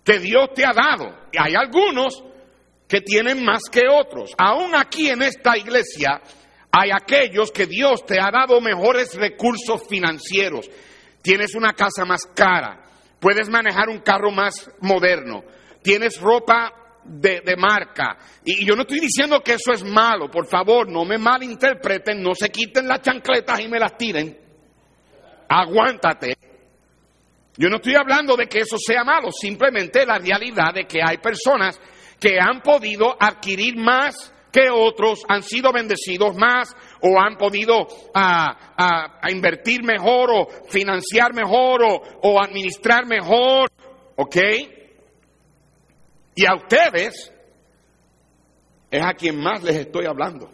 [0.04, 1.14] Que Dios te ha dado.
[1.32, 2.24] Y hay algunos
[2.88, 4.32] que tienen más que otros.
[4.38, 6.22] Aún aquí en esta iglesia
[6.72, 10.70] hay aquellos que Dios te ha dado mejores recursos financieros.
[11.22, 12.81] Tienes una casa más cara,
[13.22, 15.44] puedes manejar un carro más moderno,
[15.82, 16.74] tienes ropa
[17.06, 18.18] de, marca.
[18.44, 22.34] Y yo no estoy diciendo que eso es malo, por favor, no me malinterpreten, no
[22.34, 24.38] se quiten las chancletas y me las tiren.
[25.48, 26.36] Aguántate.
[27.58, 31.18] Yo no estoy hablando de que eso sea malo, simplemente la realidad de que hay
[31.18, 31.80] personas
[32.20, 39.20] que han podido adquirir más que otros, han sido bendecidos más o han podido a,
[39.30, 43.70] invertir mejor o financiar mejor o, o administrar mejor,
[44.16, 44.38] ¿ok?
[46.36, 47.34] Y a ustedes
[48.90, 50.52] es a quien más les estoy hablando.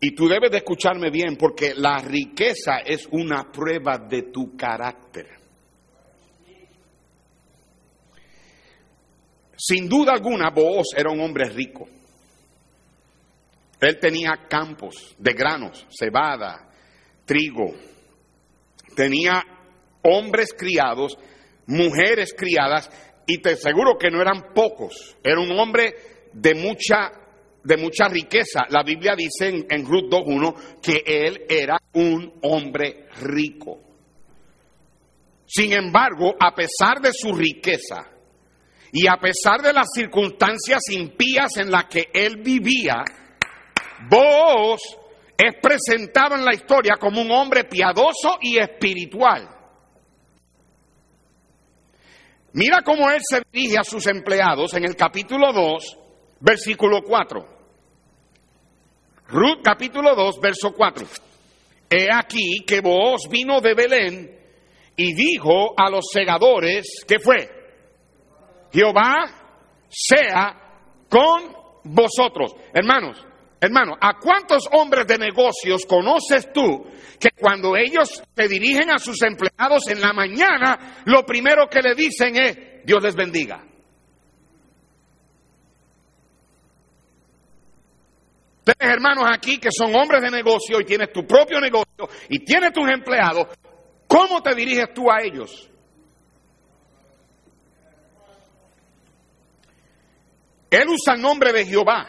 [0.00, 5.26] Y tú debes de escucharme bien porque la riqueza es una prueba de tu carácter.
[9.56, 11.86] Sin duda alguna, Booz era un hombre rico.
[13.80, 16.68] Él tenía campos de granos, cebada,
[17.24, 17.72] trigo.
[18.94, 19.42] Tenía
[20.02, 21.16] hombres criados,
[21.66, 22.90] mujeres criadas,
[23.26, 25.16] y te aseguro que no eran pocos.
[25.22, 25.94] Era un hombre
[26.32, 27.10] de mucha,
[27.62, 28.64] de mucha riqueza.
[28.68, 33.80] La Biblia dice en, en Ruth 2.1 que él era un hombre rico.
[35.46, 38.10] Sin embargo, a pesar de su riqueza,
[38.92, 43.04] y a pesar de las circunstancias impías en las que él vivía,
[44.08, 44.80] vos
[45.36, 49.48] es presentado en la historia como un hombre piadoso y espiritual.
[52.52, 55.98] Mira cómo él se dirige a sus empleados en el capítulo 2,
[56.40, 57.60] versículo 4.
[59.28, 61.06] Ruth capítulo 2, verso 4.
[61.88, 64.40] He aquí que vos vino de Belén
[64.96, 67.48] y dijo a los segadores, ¿qué fue?
[68.72, 69.16] Jehová
[69.88, 70.56] sea
[71.08, 72.54] con vosotros.
[72.74, 73.24] Hermanos,
[73.60, 76.86] hermanos, ¿a cuántos hombres de negocios conoces tú
[77.18, 81.94] que cuando ellos se dirigen a sus empleados en la mañana, lo primero que le
[81.94, 83.64] dicen es, Dios les bendiga?
[88.64, 92.72] Tienes hermanos aquí que son hombres de negocio y tienes tu propio negocio y tienes
[92.72, 93.48] tus empleados.
[94.06, 95.70] ¿Cómo te diriges tú a ellos?
[100.70, 102.06] él usa el nombre de Jehová,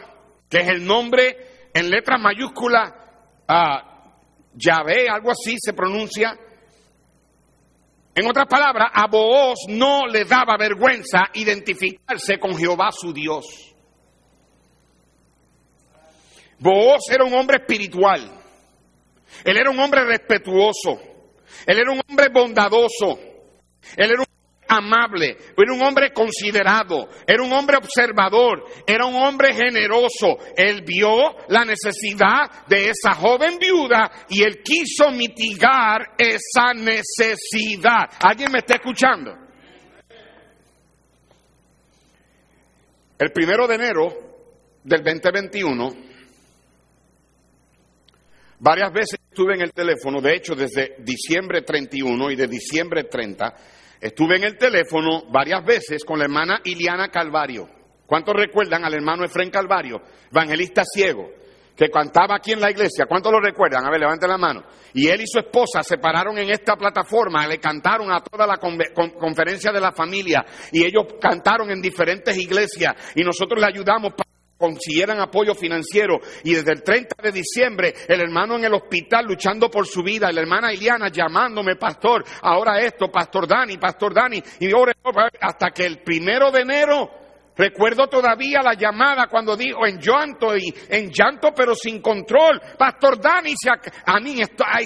[0.52, 2.94] que es el nombre en letra mayúscula,
[3.48, 4.18] uh,
[4.52, 6.38] Yahvé, algo así se pronuncia.
[8.14, 13.46] En otras palabras, a Booz no le daba vergüenza identificarse con Jehová su Dios.
[16.58, 18.20] Booz era un hombre espiritual.
[19.44, 21.00] Él era un hombre respetuoso.
[21.64, 23.18] Él era un hombre bondadoso.
[23.96, 24.26] Él era un
[24.72, 30.38] amable, era un hombre considerado, era un hombre observador, era un hombre generoso.
[30.56, 38.10] Él vio la necesidad de esa joven viuda y él quiso mitigar esa necesidad.
[38.20, 39.32] ¿Alguien me está escuchando?
[43.18, 44.08] El primero de enero
[44.82, 45.94] del 2021,
[48.58, 53.54] varias veces estuve en el teléfono, de hecho desde diciembre 31 y de diciembre 30,
[54.02, 57.68] Estuve en el teléfono varias veces con la hermana Iliana Calvario.
[58.04, 61.30] ¿Cuántos recuerdan al hermano Efren Calvario, evangelista ciego,
[61.76, 63.06] que cantaba aquí en la iglesia?
[63.06, 63.86] ¿Cuántos lo recuerdan?
[63.86, 64.64] A ver, levanten la mano.
[64.92, 68.56] Y él y su esposa se pararon en esta plataforma, le cantaron a toda la
[68.56, 74.31] conferencia de la familia y ellos cantaron en diferentes iglesias y nosotros le ayudamos para
[74.62, 76.20] consiguieran apoyo financiero.
[76.44, 80.30] Y desde el 30 de diciembre, el hermano en el hospital luchando por su vida,
[80.30, 84.70] la hermana Iliana llamándome, pastor, ahora esto, pastor Dani, pastor Dani, y
[85.40, 87.10] hasta que el primero de enero
[87.54, 93.20] Recuerdo todavía la llamada cuando dijo en llanto y en llanto pero sin control, Pastor
[93.20, 94.36] Dani se, a mí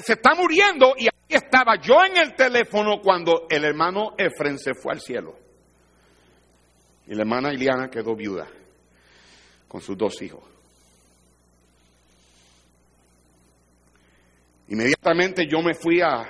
[0.03, 4.75] se está muriendo y ahí estaba yo en el teléfono cuando el hermano Efren se
[4.75, 5.39] fue al cielo.
[7.07, 8.49] Y la hermana Iliana quedó viuda
[9.69, 10.43] con sus dos hijos.
[14.69, 16.27] Inmediatamente yo me fui a,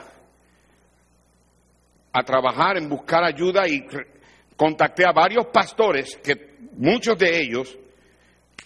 [2.12, 3.86] a trabajar en buscar ayuda y
[4.56, 7.78] contacté a varios pastores que muchos de ellos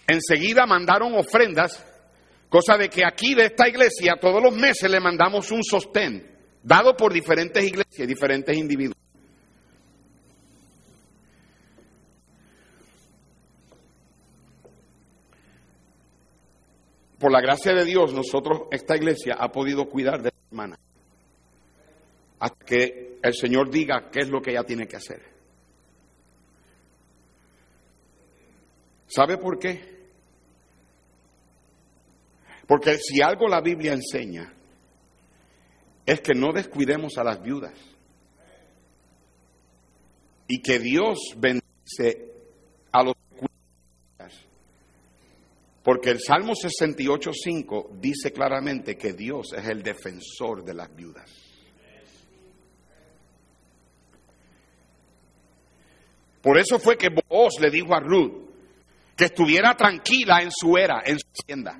[0.07, 1.85] enseguida mandaron ofrendas,
[2.49, 6.29] cosa de que aquí de esta iglesia todos los meses le mandamos un sostén
[6.63, 8.97] dado por diferentes iglesias, diferentes individuos.
[17.21, 20.79] Por la gracia de Dios, nosotros, esta iglesia, ha podido cuidar de la hermana.
[22.39, 25.21] Hasta que el Señor diga qué es lo que ella tiene que hacer.
[29.05, 30.01] ¿Sabe por qué?
[32.67, 34.53] Porque si algo la Biblia enseña,
[36.05, 37.77] es que no descuidemos a las viudas.
[40.47, 42.33] Y que Dios bendice
[42.91, 43.15] a los
[45.83, 51.29] porque el Salmo 68.5 dice claramente que Dios es el defensor de las viudas.
[56.41, 58.49] Por eso fue que Boaz le dijo a Ruth
[59.15, 61.79] que estuviera tranquila en su era, en su hacienda.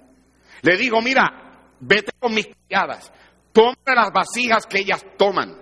[0.62, 3.12] Le dijo, mira, vete con mis criadas,
[3.52, 5.58] toma las vasijas que ellas toman,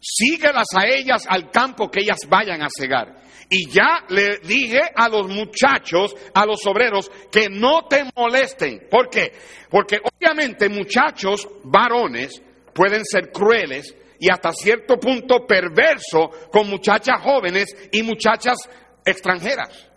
[0.00, 3.27] síguelas a ellas al campo que ellas vayan a cegar.
[3.50, 8.88] Y ya le dije a los muchachos, a los obreros, que no te molesten.
[8.90, 9.32] ¿Por qué?
[9.70, 12.42] Porque obviamente muchachos varones
[12.74, 18.56] pueden ser crueles y hasta cierto punto perverso con muchachas jóvenes y muchachas
[19.04, 19.88] extranjeras.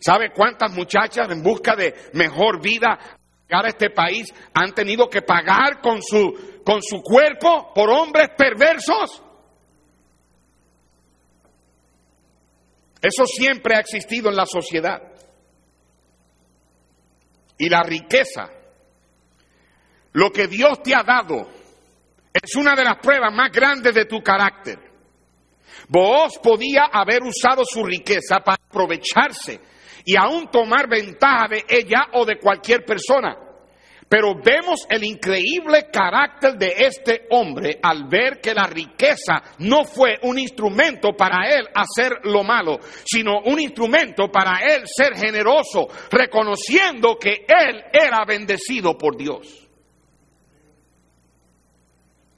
[0.00, 2.98] ¿Sabe cuántas muchachas en busca de mejor vida
[3.50, 9.22] a este país han tenido que pagar con su, con su cuerpo por hombres perversos?
[13.00, 15.00] Eso siempre ha existido en la sociedad.
[17.56, 18.50] Y la riqueza,
[20.12, 21.48] lo que Dios te ha dado,
[22.32, 24.78] es una de las pruebas más grandes de tu carácter.
[25.88, 29.60] Vos podía haber usado su riqueza para aprovecharse
[30.04, 33.36] y aún tomar ventaja de ella o de cualquier persona.
[34.10, 40.18] Pero vemos el increíble carácter de este hombre al ver que la riqueza no fue
[40.24, 47.18] un instrumento para él hacer lo malo, sino un instrumento para él ser generoso, reconociendo
[47.20, 49.68] que él era bendecido por Dios.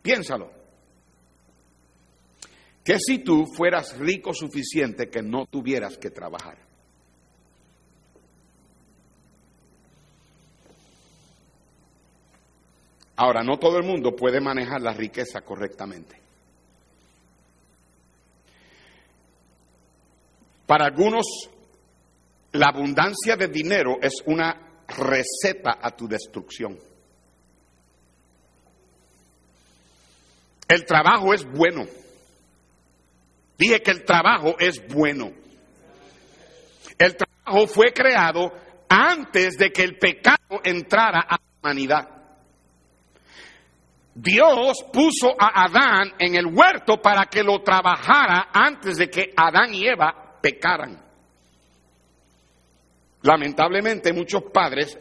[0.02, 0.52] Piénsalo.
[2.84, 6.71] Que si tú fueras rico suficiente que no tuvieras que trabajar?
[13.22, 16.20] Ahora, no todo el mundo puede manejar la riqueza correctamente.
[20.66, 21.24] Para algunos,
[22.50, 26.76] la abundancia de dinero es una receta a tu destrucción.
[30.66, 31.84] El trabajo es bueno.
[33.56, 35.30] Dije que el trabajo es bueno.
[36.98, 38.52] El trabajo fue creado
[38.88, 42.11] antes de que el pecado entrara a la humanidad.
[44.14, 49.72] Dios puso a Adán en el huerto para que lo trabajara antes de que Adán
[49.72, 51.02] y Eva pecaran.
[53.22, 54.98] Lamentablemente muchos padres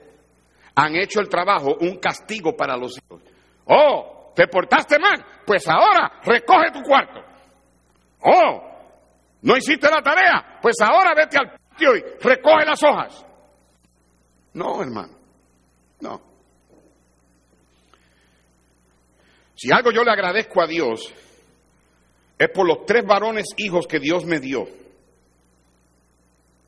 [0.76, 3.22] han hecho el trabajo un castigo para los hijos.
[3.66, 7.22] Oh, te portaste mal, pues ahora recoge tu cuarto.
[8.22, 8.72] Oh,
[9.41, 13.26] no hiciste la tarea, pues ahora vete al patio y recoge las hojas.
[14.53, 15.14] No, hermano,
[15.99, 16.30] no.
[19.62, 21.14] Si algo yo le agradezco a Dios
[22.36, 24.68] es por los tres varones hijos que Dios me dio,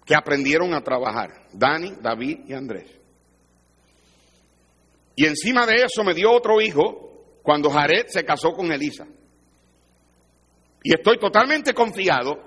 [0.06, 2.96] que aprendieron a trabajar, Dani, David y Andrés.
[5.16, 9.08] Y encima de eso me dio otro hijo cuando Jared se casó con Elisa.
[10.84, 12.38] Y estoy totalmente confiado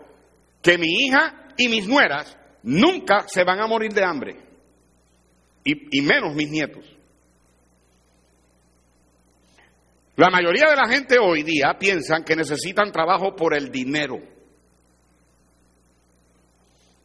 [0.62, 4.36] que mi hija y mis nueras nunca se van a morir de hambre.
[5.64, 6.95] Y, y menos mis nietos.
[10.16, 14.18] La mayoría de la gente hoy día piensan que necesitan trabajo por el dinero.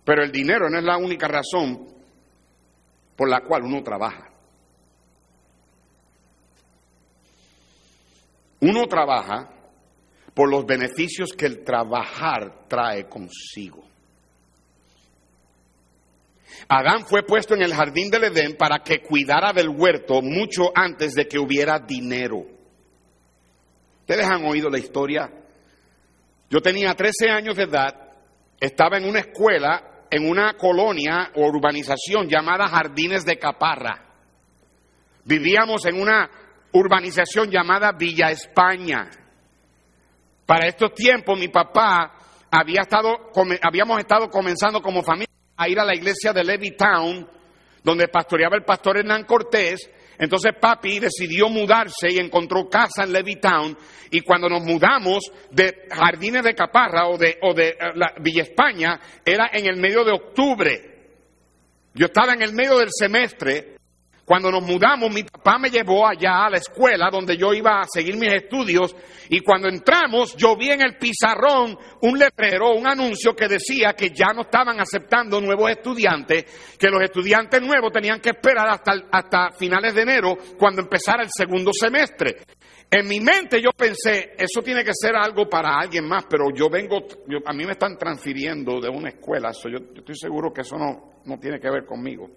[0.05, 1.88] Pero el dinero no es la única razón
[3.18, 4.30] por la cual uno trabaja.
[8.62, 9.49] Uno trabaja
[10.34, 13.84] por los beneficios que el trabajar trae consigo.
[16.70, 21.14] Adán fue puesto en el jardín del Edén para que cuidara del huerto mucho antes
[21.14, 22.61] de que hubiera dinero.
[24.12, 25.32] Ustedes han oído la historia.
[26.49, 27.95] Yo tenía 13 años de edad,
[28.59, 34.03] estaba en una escuela, en una colonia o urbanización llamada Jardines de Caparra.
[35.24, 36.30] Vivíamos en una
[36.74, 39.09] urbanización llamada Villa España.
[40.45, 42.14] Para estos tiempos mi papá
[42.51, 43.32] había estado,
[43.62, 47.30] habíamos estado comenzando como familia a ir a la iglesia de Levittown,
[47.82, 49.89] donde pastoreaba el pastor Hernán Cortés.
[50.18, 53.78] Entonces papi decidió mudarse y encontró casa en Levittown.
[54.12, 58.43] Y cuando nos mudamos de Jardines de Caparra o de, o de eh, la Villa
[58.43, 60.91] España, era en el medio de octubre.
[61.93, 63.76] Yo estaba en el medio del semestre
[64.32, 67.86] cuando nos mudamos, mi papá me llevó allá a la escuela donde yo iba a
[67.86, 68.95] seguir mis estudios
[69.27, 74.11] y cuando entramos yo vi en el pizarrón un letrero, un anuncio que decía que
[74.11, 76.45] ya no estaban aceptando nuevos estudiantes,
[76.79, 81.71] que los estudiantes nuevos tenían que esperar hasta, finales de enero cuando empezara el segundo
[81.73, 82.38] semestre.
[82.89, 86.69] En mi mente yo pensé, eso tiene que ser algo para alguien más, pero yo
[86.69, 86.99] vengo,
[87.45, 91.19] a mí me están transfiriendo de una escuela, yo, yo estoy seguro que eso no,
[91.25, 92.29] no tiene que ver conmigo.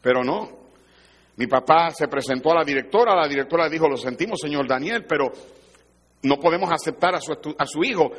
[0.00, 0.48] Pero no.
[1.36, 5.30] Mi papá se presentó a la directora, la directora dijo, lo sentimos, señor Daniel, pero
[6.22, 8.10] no podemos aceptar a su, a su hijo.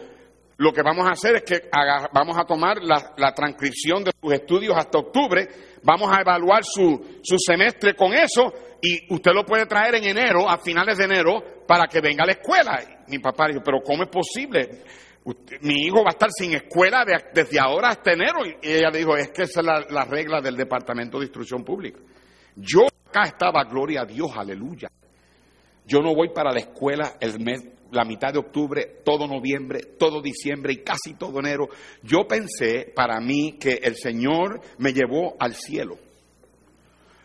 [0.58, 1.70] Lo que vamos a hacer es que
[2.14, 5.48] vamos a tomar la, transcripción de sus estudios hasta octubre,
[5.84, 10.50] vamos a evaluar su, su semestre con eso y usted lo puede traer en enero,
[10.50, 13.06] a finales de enero, para que venga a la escuela.
[13.08, 14.84] mi papá dijo, pero ¿cómo es posible?
[15.62, 17.04] Mi hijo va a estar sin escuela
[17.34, 18.46] desde ahora hasta enero.
[18.46, 22.00] Y ella dijo, es que esa es la, regla del Departamento de Instrucción Pública.
[22.56, 24.90] Yo acá estaba, gloria a Dios, aleluya.
[25.86, 30.22] Yo no voy para la escuela el mes, la mitad de octubre, todo noviembre, todo
[30.22, 31.68] diciembre y casi todo enero.
[32.04, 35.98] Yo pensé para mí que el Señor me llevó al cielo.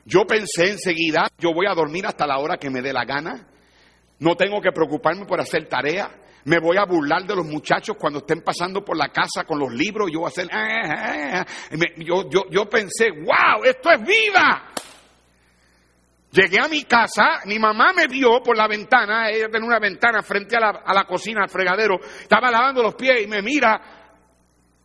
[0.06, 3.48] Yo pensé enseguida, yo voy a dormir hasta la hora que me dé la gana.
[4.18, 8.20] No tengo que preocuparme por hacer tarea me voy a burlar de los muchachos cuando
[8.20, 11.76] estén pasando por la casa con los libros, yo voy a hacer, ah, ah, ah".
[11.96, 14.70] yo, yo, yo pensé, wow, esto es vida.
[16.30, 20.20] Llegué a mi casa, mi mamá me vio por la ventana, ella tenía una ventana
[20.20, 23.80] frente a la, a la cocina, al fregadero, estaba lavando los pies y me mira,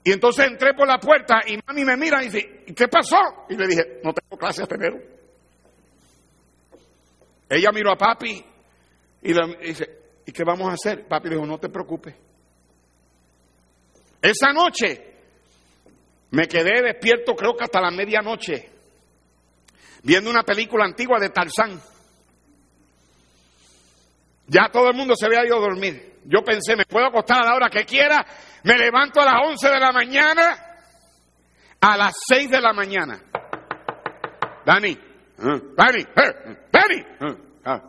[0.03, 3.45] y entonces entré por la puerta y mami me mira y dice, ¿qué pasó?
[3.49, 4.97] Y le dije, no tengo clase hasta enero.
[7.49, 8.45] Ella miró a papi
[9.23, 9.98] y le dice,
[10.29, 11.07] ¿Y qué vamos a hacer?
[11.07, 12.13] Papi dijo, no te preocupes.
[14.21, 15.15] Esa noche
[16.29, 18.69] me quedé despierto creo que hasta la medianoche,
[20.03, 21.81] viendo una película antigua de Tarzán.
[24.45, 26.19] Ya todo el mundo se había ido a dormir.
[26.25, 28.23] Yo pensé, me puedo acostar a la hora que quiera,
[28.65, 30.75] me levanto a las 11 de la mañana,
[31.81, 33.19] a las 6 de la mañana.
[34.63, 35.61] Dani, ¿eh?
[35.75, 36.67] Dani, ¿eh?
[36.71, 37.37] Dani, ¿eh?
[37.65, 37.81] ah,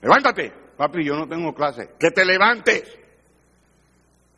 [0.00, 0.65] levántate.
[0.76, 1.90] Papi, yo no tengo clase.
[1.98, 2.82] Que te levantes.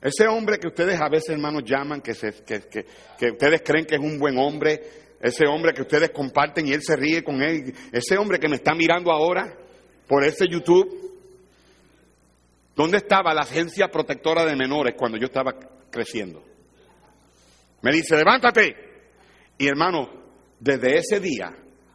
[0.01, 4.39] Ese hombre que ustedes a veces, hermanos, llaman, que, ustedes creen que es un buen
[4.39, 4.81] hombre,
[5.21, 8.57] ese hombre que ustedes comparten y él se ríe con él, ese hombre que me
[8.57, 9.53] está mirando ahora
[10.07, 10.89] por ese YouTube,
[12.77, 15.53] ¿dónde estaba la agencia protectora de menores cuando yo estaba
[15.91, 16.45] creciendo?
[17.83, 18.77] Me dice, levántate.
[19.59, 20.09] Y hermano,
[20.61, 21.53] desde ese día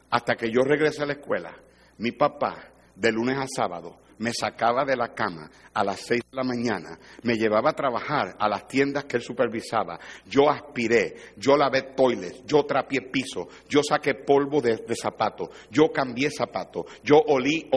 [0.09, 1.55] hasta que yo regresé a la escuela,
[1.99, 6.35] mi papá, de lunes a sábado, me sacaba de la cama a las seis de
[6.35, 11.57] la mañana, me llevaba a trabajar a las tiendas que él supervisaba, yo aspiré, yo
[11.57, 17.69] lavé toiles, yo trapié piso, yo saqué polvo de, zapatos, yo cambié zapatos, yo olí,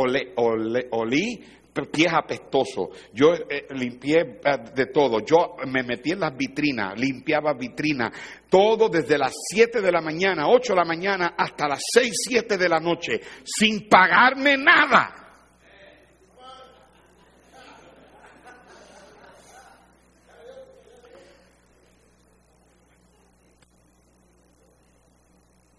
[0.90, 1.44] olí
[1.84, 7.52] pies apestosos, yo eh, limpié eh, de todo, yo me metí en las vitrinas, limpiaba
[7.52, 8.12] vitrinas,
[8.48, 12.56] todo desde las 7 de la mañana, 8 de la mañana, hasta las 6, 7
[12.56, 15.25] de la noche, sin pagarme nada.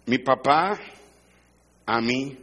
[0.08, 0.78] Mi papá
[1.84, 2.38] a mí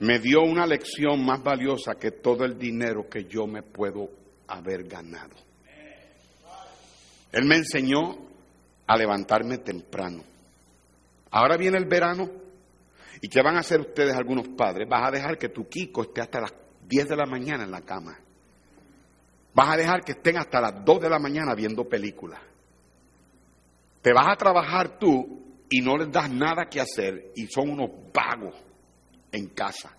[0.00, 4.10] me dio una lección más valiosa que todo el dinero que yo me puedo
[4.48, 5.36] haber ganado.
[7.30, 8.16] Él me enseñó
[8.84, 10.24] a levantarme temprano.
[11.30, 12.28] Ahora viene el verano.
[13.20, 14.88] ¿Y qué van a hacer ustedes algunos padres?
[14.88, 16.54] Vas a dejar que tu Kiko esté hasta las
[16.88, 18.18] 10 de la mañana en la cama.
[19.54, 22.40] Vas a dejar que estén hasta las 2 de la mañana viendo películas.
[24.02, 27.90] Te vas a trabajar tú y no les das nada que hacer y son unos
[28.12, 28.54] vagos
[29.32, 29.96] en casa.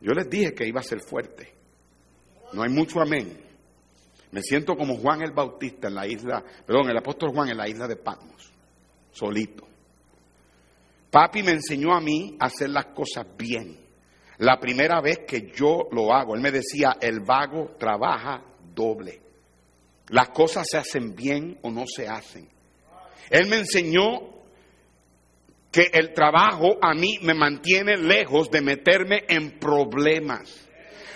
[0.00, 1.52] Yo les dije que iba a ser fuerte.
[2.52, 3.40] No hay mucho amén.
[4.30, 7.68] Me siento como Juan el Bautista en la isla, perdón, el apóstol Juan en la
[7.68, 8.52] isla de Patmos,
[9.12, 9.66] solito.
[11.10, 13.78] Papi me enseñó a mí a hacer las cosas bien.
[14.38, 18.42] La primera vez que yo lo hago, él me decía, el vago trabaja
[18.74, 19.20] doble.
[20.08, 22.48] Las cosas se hacen bien o no se hacen.
[23.30, 24.34] Él me enseñó
[25.74, 30.68] que el trabajo a mí me mantiene lejos de meterme en problemas.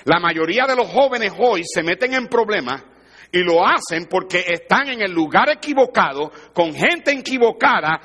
[0.04, 2.82] La mayoría de los jóvenes hoy se meten en problemas
[3.30, 8.00] y lo hacen porque están en el lugar equivocado, con gente equivocada,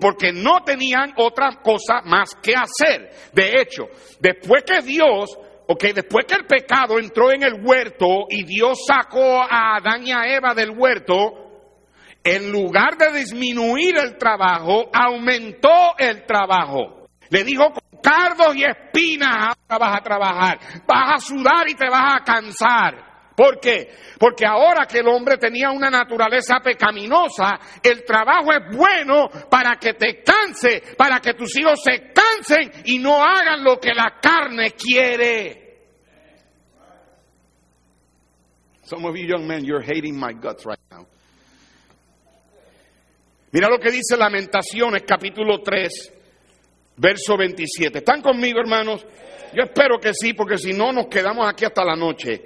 [0.00, 3.10] porque no tenían otra cosa más que hacer.
[3.32, 3.84] De hecho,
[4.20, 5.36] después que Dios,
[5.68, 10.12] ok, después que el pecado entró en el huerto y Dios sacó a Adán y
[10.12, 11.43] a Eva del huerto,
[12.24, 17.06] en lugar de disminuir el trabajo, aumentó el trabajo.
[17.28, 21.88] Le dijo, con cardos y espinas ahora vas a trabajar, vas a sudar y te
[21.88, 23.14] vas a cansar.
[23.36, 23.92] ¿Por qué?
[24.18, 29.94] Porque ahora que el hombre tenía una naturaleza pecaminosa, el trabajo es bueno para que
[29.94, 34.70] te canse, para que tus hijos se cansen y no hagan lo que la carne
[34.70, 35.60] quiere.
[38.84, 41.06] Some of you young men, you're hating my guts right now.
[43.54, 46.12] Mira lo que dice Lamentaciones capítulo 3,
[46.96, 47.98] verso 27.
[47.98, 49.06] ¿Están conmigo, hermanos?
[49.54, 52.42] Yo espero que sí, porque si no nos quedamos aquí hasta la noche.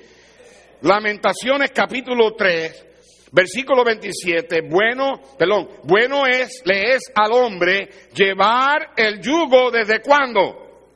[0.82, 4.68] Lamentaciones capítulo 3, versículo 27.
[4.68, 10.90] Bueno, perdón, bueno es, le es al hombre llevar el yugo desde cuándo?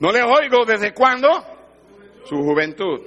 [0.00, 1.30] ¿No le oigo desde cuándo?
[2.26, 3.00] Su juventud.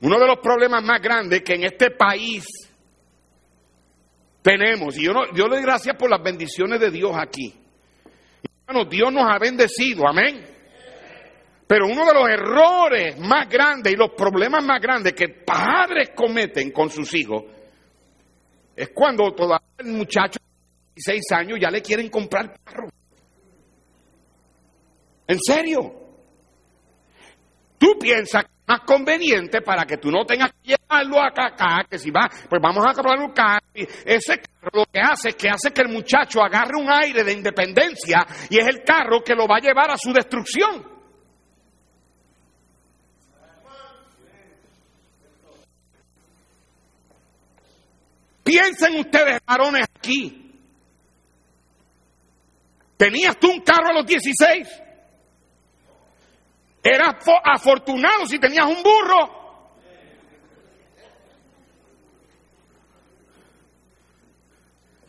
[0.00, 2.44] Uno de los problemas más grandes que en este país
[4.42, 4.96] tenemos.
[4.96, 7.54] Y yo, no, le doy gracias por las bendiciones de Dios aquí.
[8.66, 10.46] Hermanos, Dios nos ha bendecido, amén.
[11.66, 16.72] Pero uno de los errores más grandes y los problemas más grandes que padres cometen
[16.72, 17.44] con sus hijos
[18.74, 22.88] es cuando todavía el muchacho de 16 años ya le quieren comprar carro.
[25.26, 25.94] ¿En serio?
[27.78, 31.84] Tú piensas que es más conveniente para que tú no tengas que llevarlo acá, acá
[31.88, 33.60] que si va, pues vamos a comprar un carro.
[33.74, 37.32] Ese carro lo que hace es que hace que el muchacho agarre un aire de
[37.32, 41.00] independencia y es el carro que lo va a llevar a su destrucción.
[48.42, 50.36] Piensen ustedes, varones, aquí.
[52.96, 54.82] ¿Tenías tú un carro a los 16?
[56.82, 57.14] Eras
[57.44, 59.39] afortunado si tenías un burro.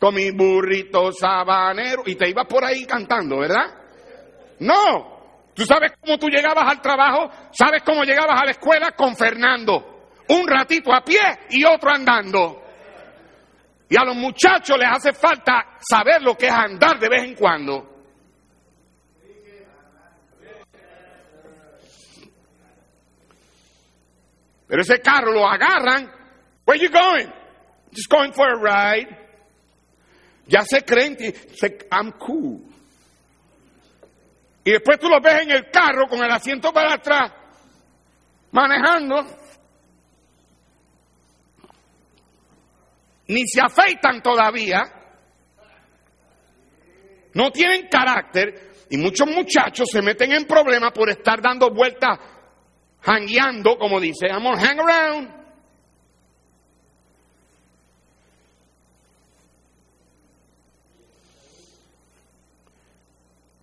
[0.01, 2.01] Con mi burrito sabanero.
[2.07, 3.67] Y te ibas por ahí cantando, ¿verdad?
[4.59, 5.51] No.
[5.53, 10.09] Tú sabes cómo tú llegabas al trabajo, sabes cómo llegabas a la escuela con Fernando.
[10.29, 11.19] Un ratito a pie
[11.51, 12.63] y otro andando.
[13.89, 17.35] Y a los muchachos les hace falta saber lo que es andar de vez en
[17.35, 17.87] cuando.
[24.65, 26.09] Pero ese carro lo agarran.
[26.65, 27.27] Where you going?
[27.91, 29.20] Just going for a ride.
[30.51, 32.61] Ya se creen, se, I'm cool.
[34.65, 37.31] Y después tú lo ves en el carro con el asiento para atrás,
[38.51, 39.25] manejando.
[43.31, 44.83] ni se afeitan todavía,
[47.33, 52.19] no tienen carácter y muchos muchachos se meten en problemas por estar dando vueltas,
[53.03, 55.40] hangueando, como dice, I'm gonna hang around.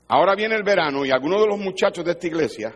[0.08, 2.74] Ahora viene el verano y algunos de los muchachos de esta iglesia,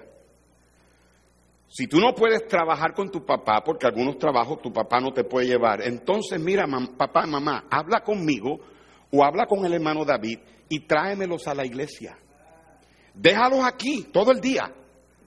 [1.67, 5.25] si tú no puedes trabajar con tu papá, porque algunos trabajos tu papá no te
[5.25, 6.67] puede llevar, entonces mira,
[6.99, 8.61] papá, mamá, habla conmigo
[9.11, 12.19] o habla con el hermano David y tráemelos a la iglesia.
[13.15, 14.71] Déjalos aquí todo el día.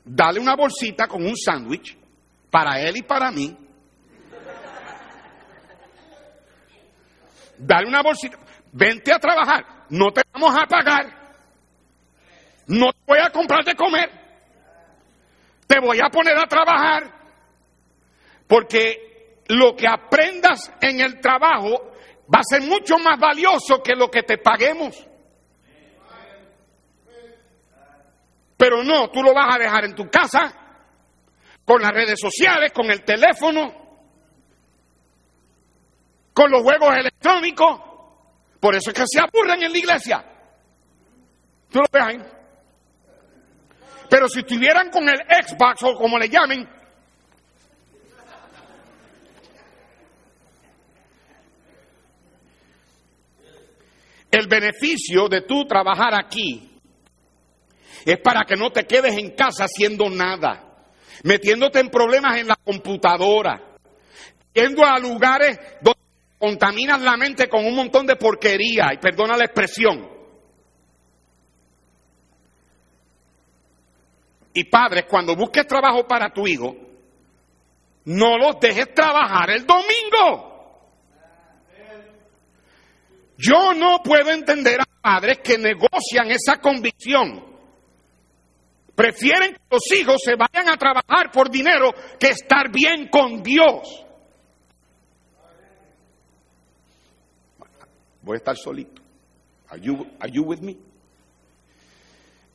[0.04, 1.98] Dale una bolsita con un sándwich
[2.52, 3.58] para él y para mí.
[7.58, 8.38] Dale una bolsita.
[8.72, 9.86] Vente a trabajar.
[9.90, 11.25] No te vamos a pagar.
[12.68, 14.10] No te voy a comprar de comer.
[15.68, 17.12] Te voy a poner a trabajar.
[18.48, 21.92] Porque lo que aprendas en el trabajo
[22.34, 25.08] va a ser mucho más valioso que lo que te paguemos.
[28.58, 30.54] Pero no, tú lo vas a dejar en tu casa,
[31.66, 33.74] con las redes sociales, con el teléfono,
[36.34, 37.82] con los juegos electrónicos.
[38.60, 40.26] Por eso es que se aburren en la iglesia.
[41.70, 42.35] Tú lo ves ahí.
[44.10, 46.68] Pero si estuvieran con el Xbox o como le llamen,
[54.32, 56.72] el beneficio de tú trabajar aquí
[58.06, 60.64] es para que no te quedes en casa haciendo nada,
[61.24, 63.78] metiéndote en problemas en la computadora,
[64.54, 66.00] yendo a lugares donde
[66.38, 70.15] contaminas la mente con un montón de porquería, y perdona la expresión.
[74.56, 76.76] Y padres, cuando busques trabajo para tu hijo,
[78.06, 80.56] no los dejes trabajar el domingo.
[83.38, 87.56] Yo no puedo entender a padres que negocian esa convicción
[88.96, 94.06] Prefieren que los hijos se vayan a trabajar por dinero que estar bien con Dios.
[98.22, 99.02] Voy a estar solito.
[99.68, 100.78] Are you, with me?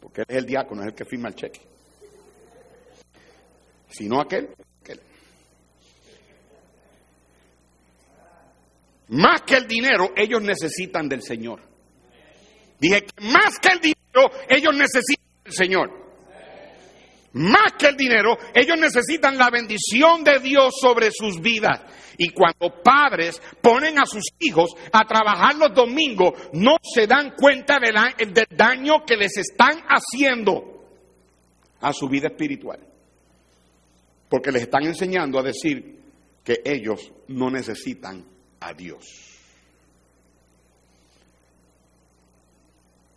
[0.01, 1.61] Porque él es el diácono, es el que firma el cheque.
[3.91, 4.49] Si no aquel,
[4.81, 5.01] aquel.
[9.09, 11.61] Más que el dinero, ellos necesitan del Señor.
[12.79, 16.01] Dije que más que el dinero, ellos necesitan del Señor
[17.33, 21.81] más que el dinero, ellos necesitan la bendición de Dios sobre sus vidas.
[22.19, 27.79] Y cuando padres ponen a sus hijos a trabajar los domingos, no se dan cuenta
[27.79, 27.95] del,
[28.51, 30.85] daño que les están haciendo
[31.81, 32.81] a su vida espiritual.
[34.31, 36.01] Porque les están enseñando a decir
[36.43, 38.25] que ellos no necesitan
[38.61, 39.05] a Dios.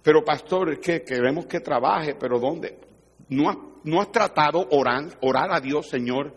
[0.01, 2.77] Pero pastor, que queremos que trabaje, pero ¿dónde?
[3.29, 6.35] ¿No, has tratado orar, orar a Dios, Señor?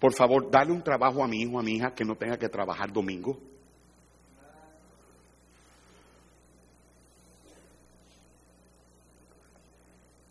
[0.00, 2.48] Por favor, dale un trabajo a mi hijo, a mi hija, que no tenga que
[2.48, 3.38] trabajar domingo.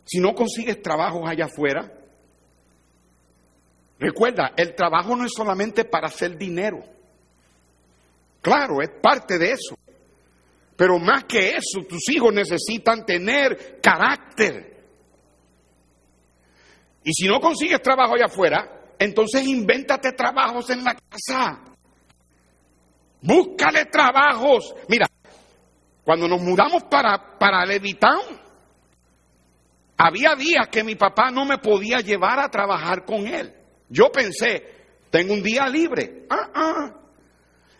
[0.06, 1.99] Si no consigues trabajo allá afuera,
[4.00, 6.84] recuerda, el trabajo no es solamente para hacer dinero.
[8.42, 9.78] Claro, es parte de eso.
[10.76, 14.78] Pero más que eso, tus hijos necesitan tener carácter.
[17.04, 21.62] Y si no consigues trabajo allá afuera, entonces invéntate trabajos en la casa.
[23.22, 24.74] Búscale trabajos.
[24.88, 25.08] Mira,
[26.06, 27.66] cuando nos mudamos para, para
[29.98, 33.54] había días que mi papá no me podía llevar a trabajar con él.
[33.90, 34.80] Yo pensé,
[35.10, 36.26] tengo un día libre.
[36.30, 36.94] Ah, ah.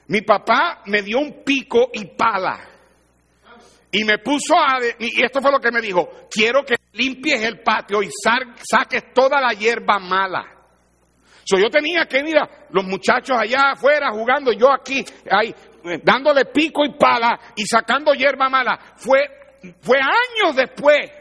[0.08, 2.68] Mi papá me dio un pico y pala.
[3.92, 4.80] Y me puso a...
[5.00, 9.40] Y esto fue lo que me dijo, quiero que limpies el patio y saques toda
[9.40, 10.60] la hierba mala.
[11.44, 15.54] So, yo tenía que ir a los muchachos allá afuera jugando, yo aquí, ahí,
[16.04, 18.80] dándole pico y pala y sacando hierba mala.
[18.98, 19.20] Fue,
[19.82, 21.12] fue años después,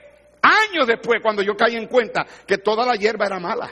[0.42, 3.70] años después, cuando yo caí en cuenta que toda la hierba era mala.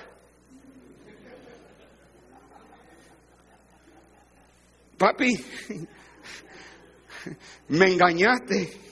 [4.99, 5.37] Papi,
[7.69, 8.87] me engañaste.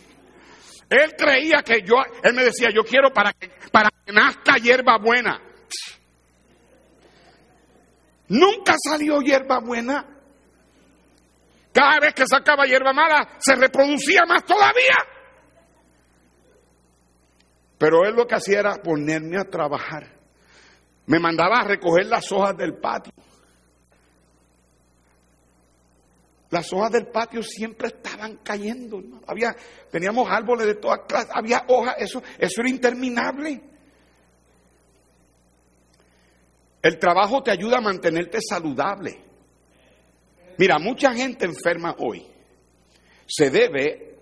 [0.90, 4.98] Él creía que yo, él me decía, yo quiero para que, para que nazca hierba
[4.98, 5.40] buena.
[8.28, 10.06] Nunca salió hierba buena.
[11.72, 14.96] Cada vez que sacaba hierba mala, se reproducía más todavía.
[17.78, 20.06] Pero él lo que hacía era ponerme a trabajar.
[21.06, 23.12] Me mandaba a recoger las hojas del patio.
[26.54, 29.02] Las hojas del patio siempre estaban cayendo.
[29.26, 29.56] Había,
[29.90, 33.60] teníamos árboles de todas clases, había hojas, eso, eso era interminable.
[36.80, 39.18] El trabajo te ayuda a mantenerte saludable.
[40.56, 42.24] Mira, mucha gente enferma hoy.
[43.26, 44.16] Se debe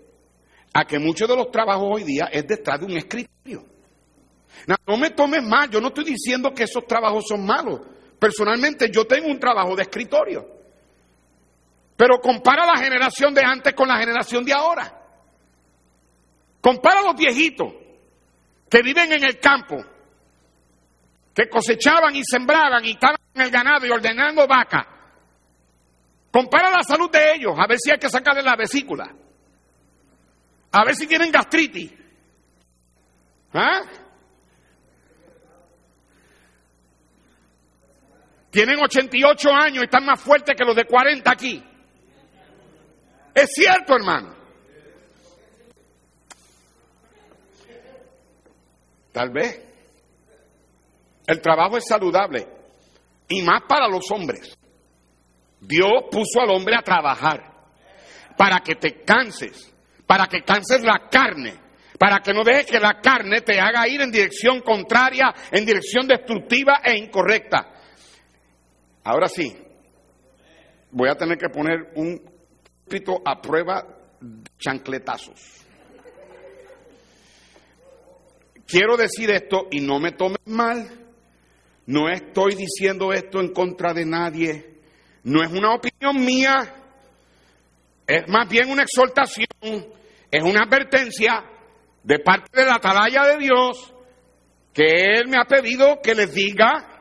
[0.73, 3.63] a que muchos de los trabajos hoy día es detrás de un escritorio.
[4.87, 7.81] No, me tomes mal, yo no estoy diciendo que esos trabajos son malos.
[8.17, 10.62] Personalmente yo tengo un trabajo de escritorio.
[11.95, 15.01] Pero compara la generación de antes con la generación de ahora.
[16.59, 17.73] Compara a los viejitos
[18.69, 19.83] que viven en el campo,
[21.33, 24.87] que cosechaban y sembraban y estaban en el ganado y ordenando vacas.
[26.31, 29.13] Compara la salud de ellos, a ver si hay que sacarle la vesícula.
[30.71, 31.93] A ver si tienen gastritis.
[33.53, 33.81] ¿Ah?
[38.49, 41.63] Tienen 88 años y están más fuertes que los de 40 aquí.
[43.33, 44.35] Es cierto, hermano.
[49.11, 49.61] Tal vez.
[51.25, 52.47] El trabajo es saludable.
[53.29, 54.57] Y más para los hombres.
[55.61, 57.51] Dios puso al hombre a trabajar.
[58.37, 59.73] Para que te canses.
[60.05, 61.55] Para que canses la carne.
[61.97, 66.07] Para que no dejes que la carne te haga ir en dirección contraria, en dirección
[66.07, 67.71] destructiva e incorrecta.
[69.05, 69.55] Ahora sí,
[70.91, 72.32] voy a tener que poner un
[72.87, 73.87] pito a prueba
[74.57, 75.65] chancletazos.
[78.65, 80.89] Quiero decir esto y no me tomes mal.
[81.85, 84.79] No estoy diciendo esto en contra de nadie.
[85.23, 86.73] No es una opinión mía.
[88.07, 89.47] Es más bien una exhortación.
[90.31, 91.43] Es una advertencia
[92.03, 93.93] de parte de la atalaya de Dios
[94.73, 96.93] que Él me ha pedido que les diga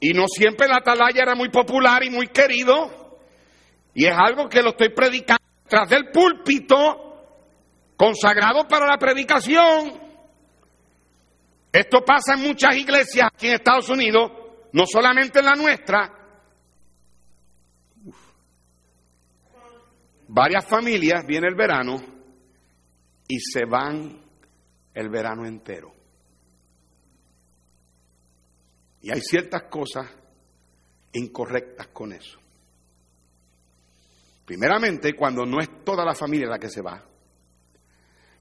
[0.00, 3.05] y no siempre la atalaya era muy popular y muy querido.
[3.96, 6.76] Y es algo que lo estoy predicando tras del púlpito,
[7.96, 9.98] consagrado para la predicación.
[11.72, 14.30] Esto pasa en muchas iglesias aquí en Estados Unidos,
[14.74, 16.12] no solamente en la nuestra.
[20.28, 21.96] Varias familias viene el verano
[23.26, 24.20] y se van
[24.92, 25.94] el verano entero.
[29.00, 30.06] Y hay ciertas cosas
[31.14, 32.45] incorrectas con eso.
[34.46, 37.02] Primeramente, cuando no es toda la familia la que se va.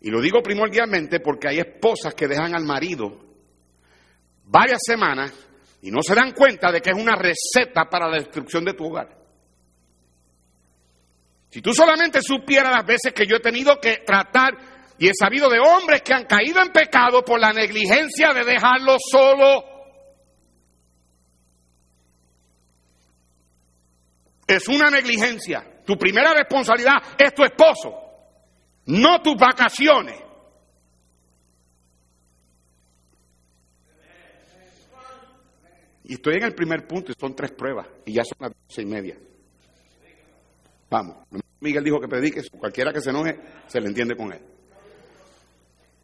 [0.01, 3.25] Y lo digo primordialmente porque hay esposas que dejan al marido
[4.43, 5.33] varias semanas
[5.81, 8.85] y no se dan cuenta de que es una receta para la destrucción de tu
[8.85, 9.17] hogar.
[11.49, 14.53] Si tú solamente supieras las veces que yo he tenido que tratar
[14.99, 18.97] y he sabido de hombres que han caído en pecado por la negligencia de dejarlo
[18.99, 19.75] solo
[24.47, 25.74] Es una negligencia.
[25.85, 27.93] Tu primera responsabilidad es tu esposo,
[28.87, 30.21] no tus vacaciones.
[36.07, 38.81] Y estoy en el primer punto y son tres pruebas y ya son las doce
[38.83, 39.17] y media.
[40.89, 41.17] Vamos,
[41.59, 44.41] Miguel dijo que predique, cualquiera que se enoje se le entiende con él.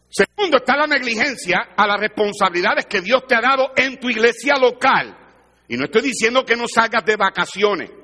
[0.10, 4.56] Segundo, está la negligencia a las responsabilidades que Dios te ha dado en tu iglesia
[4.60, 5.18] local.
[5.68, 8.01] Y no estoy diciendo que no salgas de vacaciones.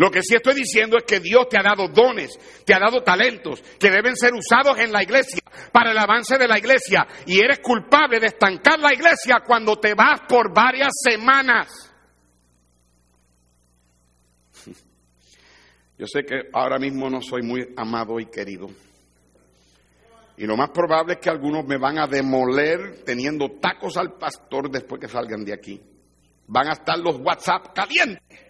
[0.00, 2.30] Lo que sí estoy diciendo es que Dios te ha dado dones,
[2.64, 5.42] te ha dado talentos que deben ser usados en la iglesia
[5.72, 7.06] para el avance de la iglesia.
[7.26, 11.92] Y eres culpable de estancar la iglesia cuando te vas por varias semanas.
[15.98, 18.68] Yo sé que ahora mismo no soy muy amado y querido.
[20.38, 24.70] Y lo más probable es que algunos me van a demoler teniendo tacos al pastor
[24.70, 25.78] después que salgan de aquí.
[26.46, 28.49] Van a estar los WhatsApp calientes.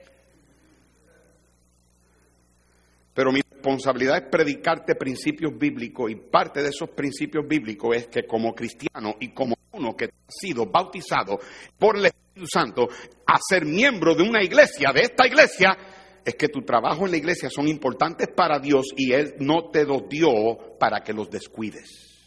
[3.20, 8.22] Pero mi responsabilidad es predicarte principios bíblicos y parte de esos principios bíblicos es que
[8.22, 11.38] como cristiano y como uno que ha sido bautizado
[11.78, 12.88] por el Espíritu Santo
[13.26, 15.76] a ser miembro de una iglesia, de esta iglesia,
[16.24, 19.84] es que tu trabajo en la iglesia son importantes para Dios y Él no te
[19.84, 22.24] los dio para que los descuides.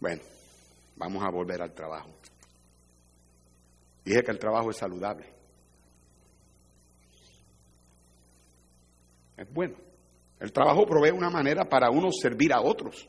[0.00, 0.22] Bueno,
[0.96, 2.10] vamos a volver al trabajo.
[4.04, 5.39] Dije que el trabajo es saludable.
[9.40, 9.74] Es bueno.
[10.38, 13.08] El trabajo provee una manera para uno servir a otros.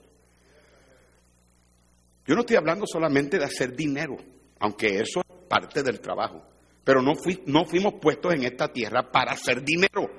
[2.25, 4.15] Yo no estoy hablando solamente de hacer dinero,
[4.59, 6.41] aunque eso es parte del trabajo.
[6.85, 7.15] Pero no,
[7.47, 10.09] no fuimos puestos en esta tierra para hacer dinero.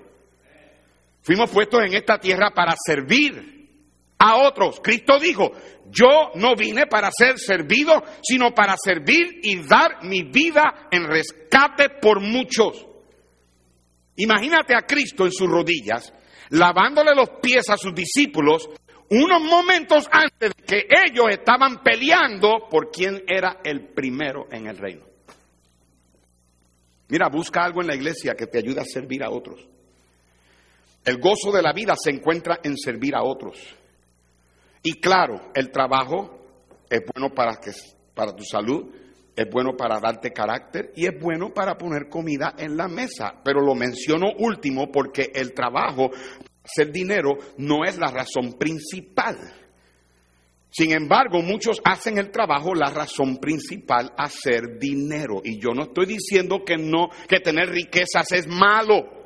[1.22, 3.70] Fuimos puestos en esta tierra para servir
[4.18, 4.80] a otros.
[4.82, 5.52] Cristo dijo,
[5.88, 11.88] yo no vine para ser servido, sino para servir y dar mi vida en rescate
[12.02, 12.91] por muchos.
[14.16, 16.12] Imagínate a Cristo en sus rodillas,
[16.50, 18.68] lavándole los pies a sus discípulos,
[19.10, 24.76] unos momentos antes de que ellos estaban peleando por quién era el primero en el
[24.76, 25.04] reino.
[27.08, 29.68] Mira, busca algo en la iglesia que te ayude a servir a otros.
[31.04, 33.58] El gozo de la vida se encuentra en servir a otros.
[34.82, 36.46] Y claro, el trabajo
[36.88, 37.72] es bueno para, que,
[38.14, 38.94] para tu salud,
[39.34, 43.40] es bueno para darte carácter y es bueno para poner comida en la mesa.
[43.44, 46.10] Pero lo menciono último porque el trabajo,
[46.62, 49.38] hacer dinero, no es la razón principal.
[50.70, 55.42] Sin embargo, muchos hacen el trabajo la razón principal, hacer dinero.
[55.44, 59.22] Y yo no estoy diciendo que no, que tener riquezas es malo.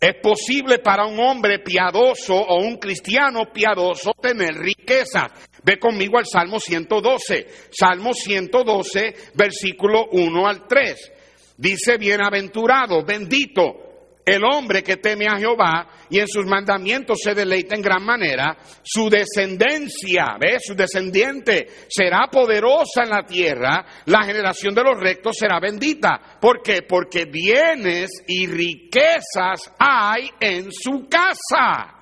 [0.00, 5.30] Es posible para un hombre piadoso o un cristiano piadoso tener riqueza.
[5.64, 7.46] Ve conmigo al Salmo 112.
[7.70, 11.12] Salmo 112, versículo 1 al 3.
[11.56, 13.92] Dice, bienaventurado, bendito
[14.24, 18.56] el hombre que teme a Jehová y en sus mandamientos se deleita en gran manera,
[18.82, 20.62] su descendencia, ¿ves?
[20.64, 26.38] Su descendiente será poderosa en la tierra, la generación de los rectos será bendita.
[26.40, 26.82] ¿Por qué?
[26.88, 32.01] Porque bienes y riquezas hay en su casa.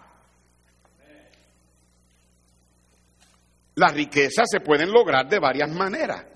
[3.80, 6.26] Las riquezas se pueden lograr de varias maneras.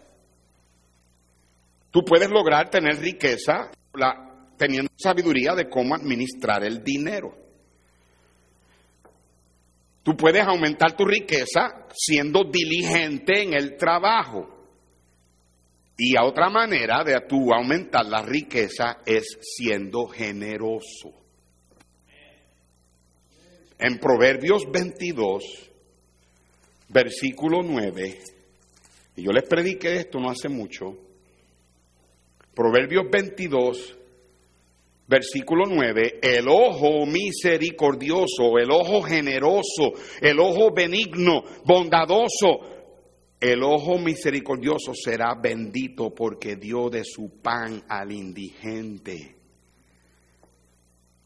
[1.91, 3.71] Tú puedes lograr tener riqueza,
[4.57, 7.37] teniendo sabiduría de cómo administrar el dinero.
[10.03, 14.49] Tú puedes aumentar tu riqueza siendo diligente en el trabajo.
[15.99, 21.13] Y otra manera de tú aumentar la riqueza es siendo generoso.
[23.79, 25.74] En Proverbios 22,
[26.95, 28.19] versículo 9,
[29.17, 30.97] y yo les prediqué esto no hace mucho,
[32.55, 33.99] Proverbios 22,
[35.07, 42.61] Versículo 9, el ojo misericordioso, el ojo generoso, el ojo benigno, bondadoso,
[43.39, 49.37] el ojo misericordioso será bendito porque dio de su pan al indigente.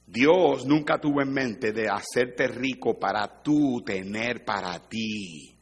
[0.04, 5.57] Dios nunca tuvo en mente de hacerte rico para tú tener para ti.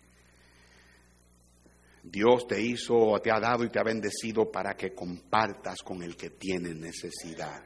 [2.16, 6.16] Dios te hizo, te ha dado y te ha bendecido para que compartas con el
[6.16, 7.62] que tiene necesidad.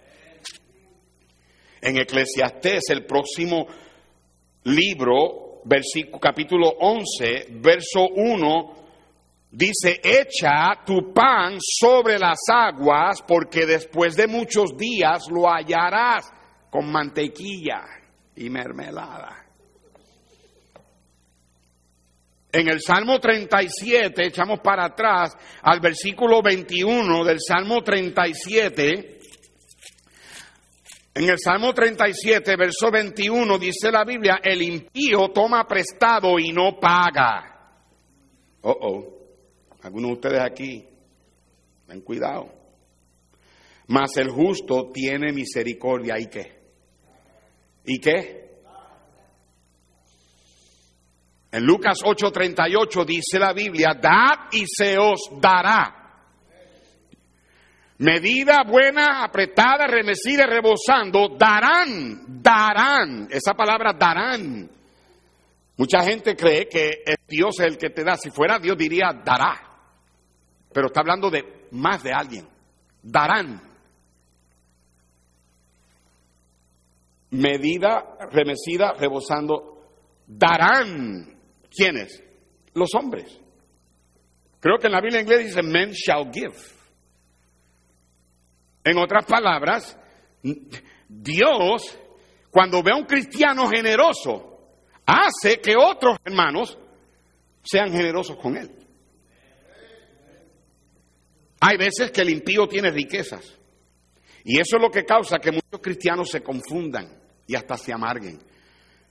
[1.80, 3.68] En Eclesiastés, el próximo
[4.64, 5.62] libro,
[6.20, 8.74] capítulo 11, verso 1,
[9.53, 16.28] dice, echa tu pan sobre las aguas, porque después de muchos días lo hallarás
[16.70, 17.82] con mantequilla
[18.34, 19.39] y mermelada.
[22.53, 29.20] En el Salmo 37, echamos para atrás al versículo 21 del Salmo 37,
[31.12, 36.78] en el Salmo 37, verso 21, dice la Biblia, el impío toma prestado y no
[36.80, 37.74] paga.
[38.62, 39.18] Oh, oh,
[39.82, 40.86] algunos de ustedes aquí,
[41.86, 42.53] ten cuidado.
[43.88, 46.61] Mas el justo tiene misericordia y qué.
[47.84, 48.39] ¿Y qué?
[51.53, 55.96] En Lucas 8:38 dice la Biblia, dad y se os dará.
[57.98, 63.28] Medida buena, apretada, remecida, rebosando, darán, darán.
[63.30, 64.70] Esa palabra darán.
[65.76, 68.16] Mucha gente cree que Dios es el que te da.
[68.16, 69.61] Si fuera Dios diría dará.
[70.72, 72.48] Pero está hablando de más de alguien.
[73.03, 73.61] Darán.
[77.30, 79.88] Medida, remecida, rebosando,
[80.26, 81.39] darán.
[81.70, 82.22] ¿Quiénes?
[82.74, 83.40] Los hombres.
[84.60, 86.56] Creo que en la Biblia inglesa dice men shall give.
[88.84, 89.98] En otras palabras,
[91.08, 91.98] Dios,
[92.50, 94.50] cuando ve a un cristiano generoso,
[95.06, 96.78] hace que otros hermanos
[97.62, 98.70] sean generosos con él.
[101.60, 103.58] Hay veces que el impío tiene riquezas.
[104.44, 108.38] Y eso es lo que causa que muchos cristianos se confundan y hasta se amarguen.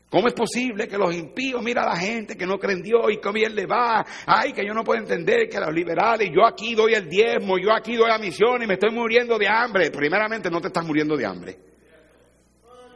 [0.09, 3.11] ¿Cómo es posible que los impíos, mira a la gente que no cree en Dios
[3.11, 4.03] y cómo bien le va?
[4.25, 7.71] Ay, que yo no puedo entender que los liberales, yo aquí doy el diezmo, yo
[7.71, 9.91] aquí doy la misión y me estoy muriendo de hambre.
[9.91, 11.59] Primeramente no te estás muriendo de hambre.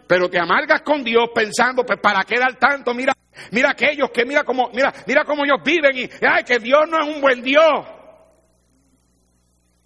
[0.07, 3.13] Pero te amargas con Dios pensando, pues para qué dar tanto, mira,
[3.51, 6.99] mira aquellos que mira cómo, mira, mira cómo ellos viven y, ay, que Dios no
[6.99, 7.85] es un buen Dios.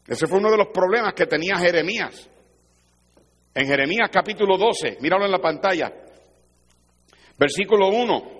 [0.07, 2.29] Ese fue uno de los problemas que tenía Jeremías.
[3.53, 6.06] En Jeremías capítulo 12, míralo en la pantalla.
[7.37, 8.37] Versículo 1.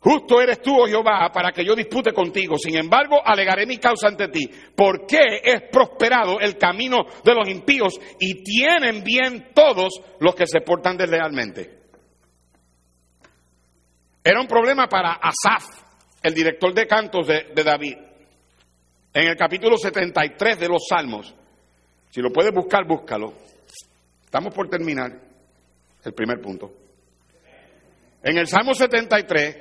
[0.00, 2.56] Justo eres tú, oh Jehová, para que yo dispute contigo.
[2.58, 4.48] Sin embargo, alegaré mi causa ante ti.
[4.74, 10.46] ¿Por qué es prosperado el camino de los impíos y tienen bien todos los que
[10.46, 11.80] se portan deslealmente?
[14.22, 15.64] Era un problema para Asaf,
[16.22, 17.96] el director de cantos de, de David.
[19.12, 21.34] En el capítulo 73 de los Salmos,
[22.10, 23.32] si lo puedes buscar, búscalo.
[24.24, 25.10] Estamos por terminar
[26.04, 26.85] el primer punto.
[28.22, 29.56] En el Salmo 73,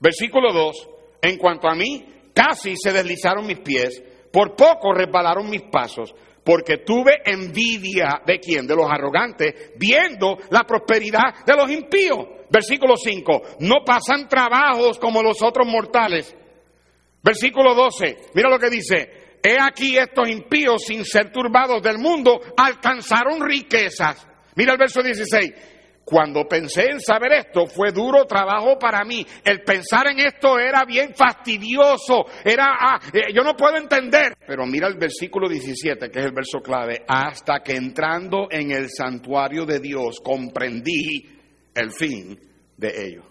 [0.00, 0.88] versículo 2,
[1.22, 2.04] en cuanto a mí,
[2.34, 4.02] casi se deslizaron mis pies,
[4.32, 10.62] por poco resbalaron mis pasos, porque tuve envidia de quién, de los arrogantes, viendo la
[10.62, 12.26] prosperidad de los impíos.
[12.50, 16.34] Versículo 5, no pasan trabajos como los otros mortales.
[17.22, 22.40] Versículo 12, mira lo que dice, he aquí estos impíos sin ser turbados del mundo
[22.56, 24.26] alcanzaron riquezas.
[24.54, 25.52] Mira el verso 16,
[26.08, 29.26] cuando pensé en saber esto, fue duro trabajo para mí.
[29.44, 32.24] El pensar en esto era bien fastidioso.
[32.42, 34.32] Era, ah, eh, yo no puedo entender.
[34.46, 37.04] Pero mira el versículo 17, que es el verso clave.
[37.06, 41.28] Hasta que entrando en el santuario de Dios comprendí
[41.74, 42.40] el fin
[42.74, 43.24] de ello.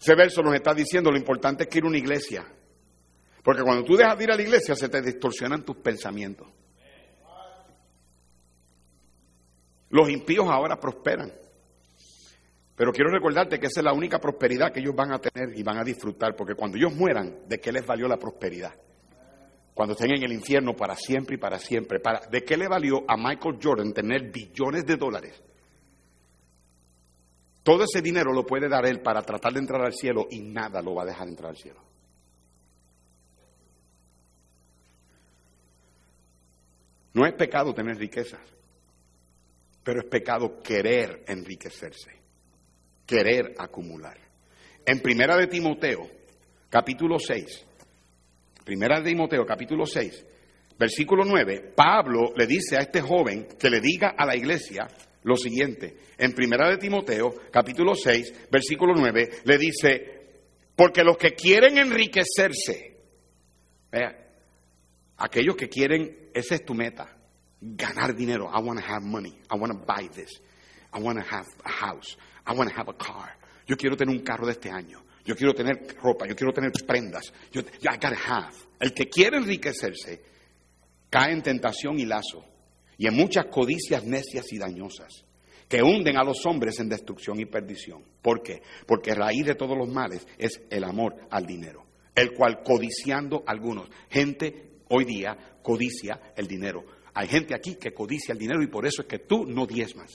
[0.00, 2.46] Ese verso nos está diciendo lo importante es que ir a una iglesia.
[3.44, 6.48] Porque cuando tú dejas de ir a la iglesia se te distorsionan tus pensamientos.
[9.96, 11.32] Los impíos ahora prosperan.
[12.76, 15.62] Pero quiero recordarte que esa es la única prosperidad que ellos van a tener y
[15.62, 18.74] van a disfrutar, porque cuando ellos mueran, ¿de qué les valió la prosperidad?
[19.72, 21.98] Cuando estén en el infierno para siempre y para siempre.
[22.30, 25.42] ¿De qué le valió a Michael Jordan tener billones de dólares?
[27.62, 30.82] Todo ese dinero lo puede dar él para tratar de entrar al cielo y nada
[30.82, 31.80] lo va a dejar entrar al cielo.
[37.14, 38.55] No es pecado tener riquezas.
[39.86, 42.10] Pero es pecado querer enriquecerse,
[43.06, 44.18] querer acumular.
[44.84, 46.10] En Primera de Timoteo,
[46.68, 47.64] capítulo 6,
[48.64, 50.26] Primera de Timoteo, capítulo 6,
[50.76, 54.88] versículo 9, Pablo le dice a este joven que le diga a la iglesia
[55.22, 55.96] lo siguiente.
[56.18, 60.26] En Primera de Timoteo, capítulo 6, versículo 9, le dice,
[60.74, 62.96] porque los que quieren enriquecerse,
[63.92, 64.16] vea,
[65.18, 67.15] aquellos que quieren, esa es tu meta,
[67.74, 68.48] ganar dinero.
[68.52, 69.38] I want to have money.
[69.50, 70.30] I want to buy this.
[70.92, 72.16] I want to have a house.
[72.46, 73.36] I want to have a car.
[73.66, 75.02] Yo quiero tener un carro de este año.
[75.24, 76.26] Yo quiero tener ropa.
[76.26, 77.32] Yo quiero tener prendas.
[77.50, 78.54] Yo, I gotta have.
[78.78, 80.22] El que quiere enriquecerse
[81.10, 82.44] cae en tentación y lazo
[82.98, 85.24] y en muchas codicias necias y dañosas
[85.68, 88.04] que hunden a los hombres en destrucción y perdición.
[88.22, 88.62] ¿Por qué?
[88.86, 93.88] Porque raíz de todos los males es el amor al dinero, el cual codiciando algunos,
[94.08, 96.84] gente hoy día codicia el dinero.
[97.16, 100.12] Hay gente aquí que codicia el dinero y por eso es que tú no diezmas.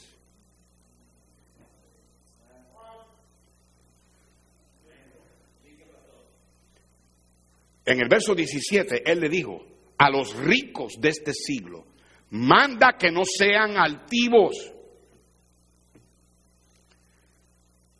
[7.84, 9.66] En el verso 17, él le dijo,
[9.98, 11.88] a los ricos de este siglo,
[12.30, 14.72] manda que no sean altivos,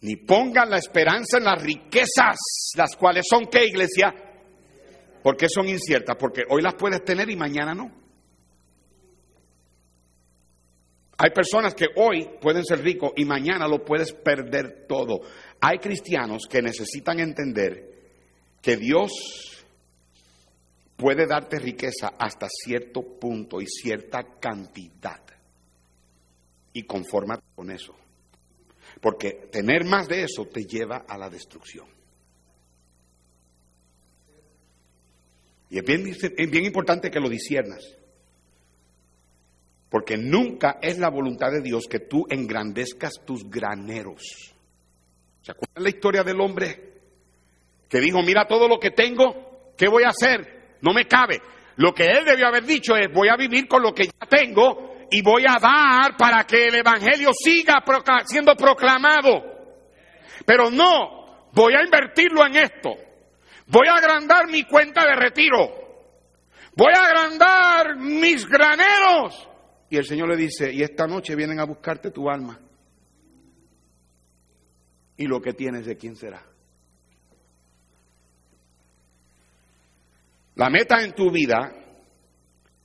[0.02, 2.38] ni pongan la esperanza en las riquezas,
[2.78, 4.14] las cuales son, ¿qué iglesia?
[5.24, 8.01] Porque son inciertas, porque hoy las puedes tener y mañana no.
[11.24, 15.22] Hay personas que hoy pueden ser ricos y mañana lo puedes perder todo.
[15.60, 17.92] Hay cristianos que necesitan entender
[18.60, 19.12] que Dios
[20.98, 25.22] puede darte riqueza hasta cierto punto y cierta cantidad.
[26.74, 27.96] Y confórmate con eso.
[29.00, 31.86] Porque tener más de eso te lleva a la destrucción.
[35.70, 37.96] Y es bien, importante que lo disiernas.
[39.92, 44.22] Porque nunca es la voluntad de Dios que tú engrandezcas tus graneros.
[45.42, 46.94] ¿Se acuerdan la historia del hombre
[47.90, 50.78] que dijo, mira todo lo que tengo, ¿qué voy a hacer?
[50.80, 51.42] No me cabe.
[51.76, 54.96] Lo que él debió haber dicho es, voy a vivir con lo que ya tengo
[55.12, 57.84] y voy a dar para que el Evangelio siga
[58.28, 59.44] siendo proclamado.
[60.46, 62.92] Pero no, voy a invertirlo en esto.
[63.68, 65.60] Voy a agrandar mi cuenta de retiro.
[66.78, 69.51] Voy a agrandar mis graneros.
[69.92, 72.58] Y el Señor le dice, y esta noche vienen a buscarte tu alma.
[75.18, 76.42] Y lo que tienes de quién será.
[80.56, 81.74] La meta en tu vida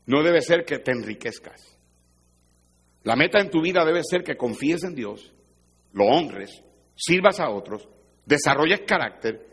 [0.07, 1.79] no debe ser que te enriquezcas.
[3.05, 5.33] La meta en tu vida debe ser que confíes en Dios,
[5.93, 6.61] lo honres,
[6.97, 7.89] sirvas a otros,
[8.25, 9.47] desarrolles carácter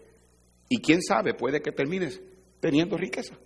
[0.68, 2.20] y quién sabe, puede que termines
[2.60, 3.38] teniendo riqueza.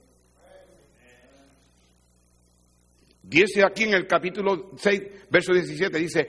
[3.27, 6.27] Dice aquí en el capítulo 6, verso 17, dice,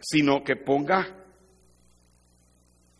[0.00, 1.26] sino que ponga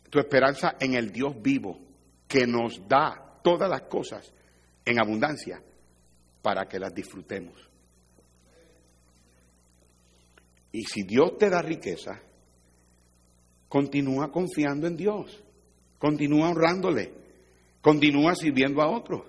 [0.07, 1.79] tu esperanza en el Dios vivo
[2.27, 4.31] que nos da todas las cosas
[4.85, 5.63] en abundancia
[6.43, 7.57] para que las disfrutemos.
[10.71, 12.21] Y si Dios te da riqueza,
[13.67, 15.43] continúa confiando en Dios,
[15.97, 17.11] continúa honrándole,
[17.81, 19.23] continúa sirviendo a otros,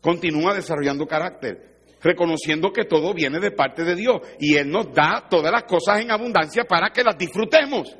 [0.00, 1.71] continúa desarrollando carácter,
[2.02, 6.00] reconociendo que todo viene de parte de Dios y Él nos da todas las cosas
[6.00, 7.96] en abundancia para que las disfrutemos.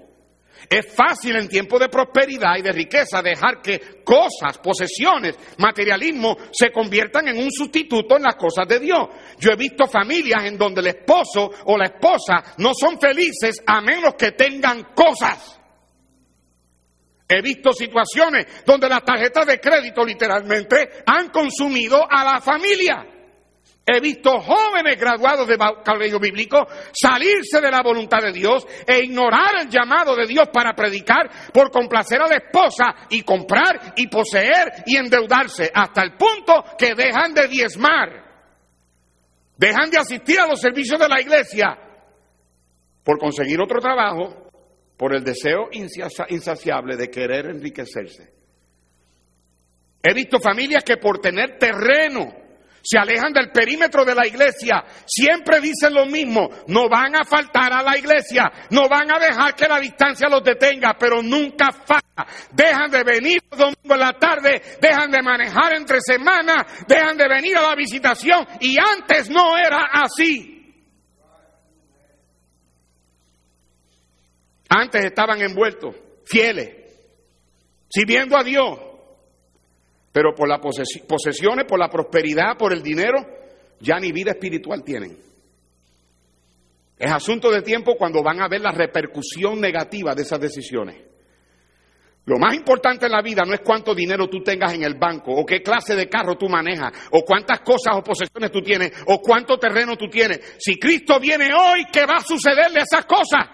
[0.68, 6.70] Es fácil en tiempos de prosperidad y de riqueza dejar que cosas, posesiones, materialismo se
[6.70, 9.08] conviertan en un sustituto en las cosas de Dios.
[9.38, 13.80] Yo he visto familias en donde el esposo o la esposa no son felices a
[13.80, 15.58] menos que tengan cosas.
[17.28, 23.11] He visto situaciones donde las tarjetas de crédito literalmente han consumido a la familia.
[23.84, 29.60] He visto jóvenes graduados de cabello bíblico salirse de la voluntad de Dios e ignorar
[29.60, 34.84] el llamado de Dios para predicar por complacer a la esposa y comprar y poseer
[34.86, 38.22] y endeudarse hasta el punto que dejan de diezmar,
[39.56, 41.76] dejan de asistir a los servicios de la iglesia
[43.02, 44.48] por conseguir otro trabajo,
[44.96, 45.70] por el deseo
[46.28, 48.32] insaciable de querer enriquecerse.
[50.04, 52.41] He visto familias que por tener terreno,
[52.82, 57.72] se alejan del perímetro de la iglesia, siempre dicen lo mismo, no van a faltar
[57.72, 62.26] a la iglesia, no van a dejar que la distancia los detenga, pero nunca falta.
[62.52, 67.28] Dejan de venir los domingos en la tarde, dejan de manejar entre semanas, dejan de
[67.28, 70.52] venir a la visitación y antes no era así.
[74.68, 75.94] Antes estaban envueltos,
[76.24, 76.74] fieles,
[77.90, 78.91] sirviendo a Dios,
[80.12, 83.26] pero por las posesiones, por la prosperidad, por el dinero,
[83.80, 85.16] ya ni vida espiritual tienen.
[86.98, 90.96] Es asunto de tiempo cuando van a ver la repercusión negativa de esas decisiones.
[92.26, 95.32] Lo más importante en la vida no es cuánto dinero tú tengas en el banco,
[95.32, 99.20] o qué clase de carro tú manejas, o cuántas cosas o posesiones tú tienes, o
[99.20, 100.56] cuánto terreno tú tienes.
[100.58, 103.48] Si Cristo viene hoy, ¿qué va a sucederle a esas cosas?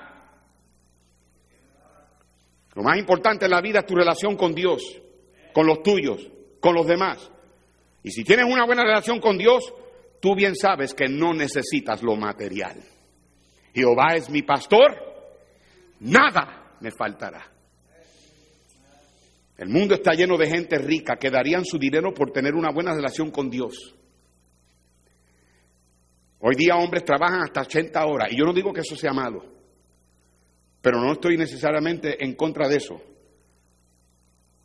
[2.74, 4.82] Lo más importante en la vida es tu relación con Dios,
[5.54, 6.28] con los tuyos
[6.60, 7.30] con los demás.
[8.02, 9.72] Y si tienes una buena relación con Dios,
[10.20, 12.82] tú bien sabes que no necesitas lo material.
[13.74, 14.96] Jehová es mi pastor,
[16.00, 17.52] nada me faltará.
[19.56, 22.94] El mundo está lleno de gente rica que darían su dinero por tener una buena
[22.94, 23.94] relación con Dios.
[26.40, 29.44] Hoy día hombres trabajan hasta 80 horas y yo no digo que eso sea malo,
[30.80, 33.02] pero no estoy necesariamente en contra de eso.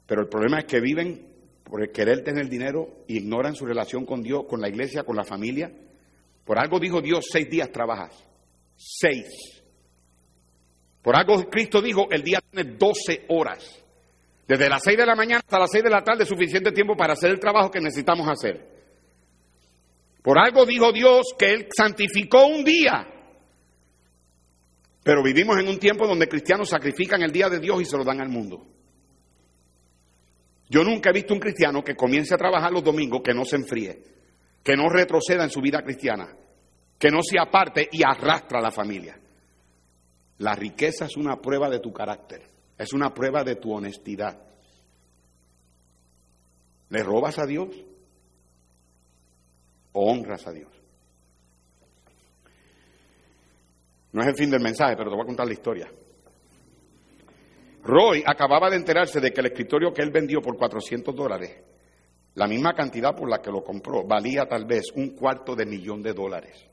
[0.06, 1.33] Pero el problema es que viven
[1.64, 5.72] por querer tener dinero ignoran su relación con Dios, con la iglesia, con la familia.
[6.46, 8.14] Por algo dijo Dios, seis días trabajas.
[8.76, 9.64] Seis.
[11.02, 13.84] Por algo Cristo dijo, el día tiene doce horas.
[14.48, 17.14] Desde las seis de la mañana hasta las seis de la tarde, suficiente tiempo para
[17.14, 18.74] hacer el trabajo que necesitamos hacer.
[20.22, 23.08] Por algo dijo Dios que Él santificó un día.
[25.04, 28.06] Pero vivimos en un tiempo donde cristianos sacrifican el día de Dios y se lo
[28.06, 28.66] dan al mundo.
[30.70, 33.58] Yo nunca he visto un cristiano que comience a trabajar los domingos que no se
[33.58, 34.02] enfríe,
[34.64, 36.36] que no retroceda en su vida cristiana,
[36.98, 39.20] que no se aparte y arrastra a la familia.
[40.40, 42.42] La riqueza es una prueba de tu carácter,
[42.78, 44.42] es una prueba de tu honestidad.
[46.90, 47.70] ¿Le robas a Dios
[49.92, 50.72] o honras a Dios?
[54.12, 55.92] No es el fin del mensaje, pero te voy a contar la historia.
[57.84, 61.58] Roy acababa de enterarse de que el escritorio que él vendió por 400 dólares,
[62.36, 66.02] la misma cantidad por la que lo compró, valía tal vez un cuarto de millón
[66.02, 66.70] de dólares.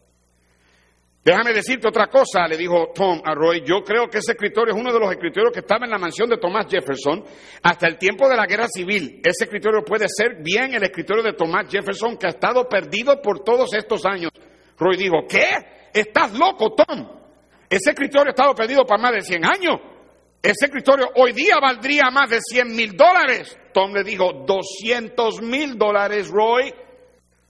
[1.23, 3.63] Déjame decirte otra cosa, le dijo Tom a Roy.
[3.63, 6.31] Yo creo que ese escritorio es uno de los escritorios que estaba en la mansión
[6.31, 7.23] de Thomas Jefferson
[7.63, 9.21] hasta el tiempo de la guerra civil.
[9.23, 13.41] Ese escritorio puede ser bien el escritorio de Thomas Jefferson que ha estado perdido por
[13.41, 14.31] todos estos años.
[14.79, 15.91] Roy dijo, ¿qué?
[15.93, 17.07] ¿Estás loco, Tom?
[17.69, 19.90] Ese escritorio ha estado perdido por más de 100 años.
[20.43, 23.59] Ese escritorio hoy día valdría más de 100 mil dólares.
[23.75, 26.73] Tom le dijo, 200 mil dólares, Roy.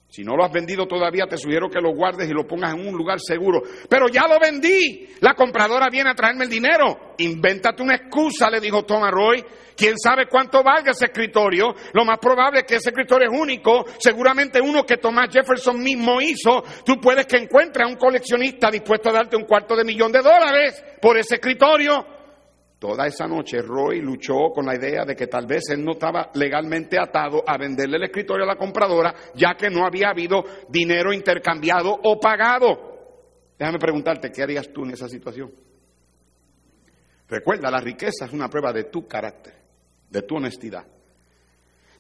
[0.09, 2.89] Si no lo has vendido todavía, te sugiero que lo guardes y lo pongas en
[2.89, 3.63] un lugar seguro.
[3.89, 5.09] Pero ya lo vendí.
[5.21, 7.15] La compradora viene a traerme el dinero.
[7.19, 9.45] Invéntate una excusa, le dijo Tom a Roy.
[9.77, 11.73] ¿Quién sabe cuánto valga ese escritorio?
[11.93, 16.21] Lo más probable es que ese escritorio es único, seguramente uno que Thomas Jefferson mismo
[16.21, 16.65] hizo.
[16.85, 20.23] Tú puedes que encuentres a un coleccionista dispuesto a darte un cuarto de millón de
[20.23, 22.20] dólares por ese escritorio.
[22.81, 26.31] Toda esa noche Roy luchó con la idea de que tal vez él no estaba
[26.33, 31.13] legalmente atado a venderle el escritorio a la compradora, ya que no había habido dinero
[31.13, 33.19] intercambiado o pagado.
[33.59, 35.53] Déjame preguntarte, ¿qué harías tú en esa situación?
[37.29, 39.61] Recuerda, la riqueza es una prueba de tu carácter.
[40.09, 40.85] de tu honestidad.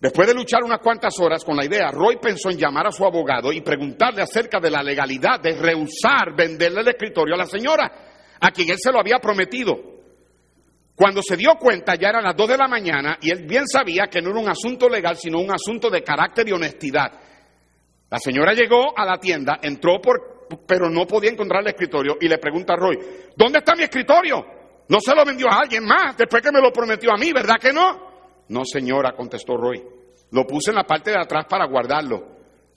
[0.00, 3.04] Después de luchar unas cuantas horas con la idea, Roy pensó en llamar a su
[3.04, 7.92] abogado y preguntarle acerca de la legalidad de rehusar venderle el escritorio a la señora,
[8.40, 9.99] a quien él se lo había prometido.
[11.00, 14.08] Cuando se dio cuenta ya eran las dos de la mañana y él bien sabía
[14.08, 17.10] que no era un asunto legal, sino un asunto de carácter y honestidad.
[18.10, 22.28] La señora llegó a la tienda, entró por, pero no podía encontrar el escritorio y
[22.28, 22.98] le pregunta a Roy,
[23.34, 24.44] ¿dónde está mi escritorio?
[24.90, 27.56] No se lo vendió a alguien más después que me lo prometió a mí, ¿verdad
[27.58, 28.44] que no?
[28.50, 29.82] No, señora, contestó Roy.
[30.32, 32.28] Lo puse en la parte de atrás para guardarlo.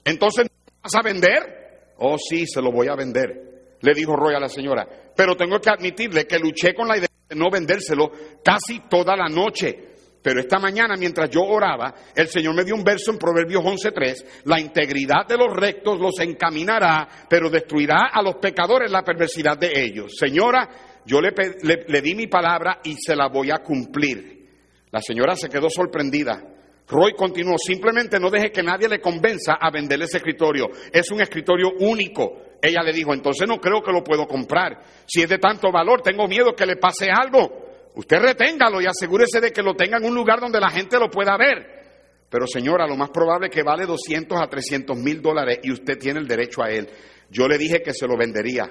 [0.02, 0.46] Entonces,
[0.82, 1.92] ¿vas a vender?
[1.98, 4.88] Oh, sí, se lo voy a vender, le dijo Roy a la señora.
[5.14, 8.10] Pero tengo que admitirle que luché con la idea de no vendérselo
[8.44, 9.94] casi toda la noche.
[10.22, 14.42] Pero esta mañana, mientras yo oraba, el Señor me dio un verso en Proverbios 11.3,
[14.44, 19.70] la integridad de los rectos los encaminará, pero destruirá a los pecadores la perversidad de
[19.74, 20.16] ellos.
[20.16, 21.30] Señora, yo le,
[21.62, 24.48] le, le di mi palabra y se la voy a cumplir.
[24.90, 26.42] La señora se quedó sorprendida.
[26.86, 30.68] Roy continuó, simplemente no deje que nadie le convenza a venderle ese escritorio.
[30.92, 32.53] Es un escritorio único.
[32.66, 34.80] Ella le dijo, entonces no creo que lo puedo comprar.
[35.06, 37.90] Si es de tanto valor, tengo miedo que le pase algo.
[37.94, 41.10] Usted reténgalo y asegúrese de que lo tenga en un lugar donde la gente lo
[41.10, 42.24] pueda ver.
[42.30, 45.98] Pero señora, lo más probable es que vale 200 a 300 mil dólares y usted
[45.98, 46.88] tiene el derecho a él.
[47.28, 48.64] Yo le dije que se lo vendería.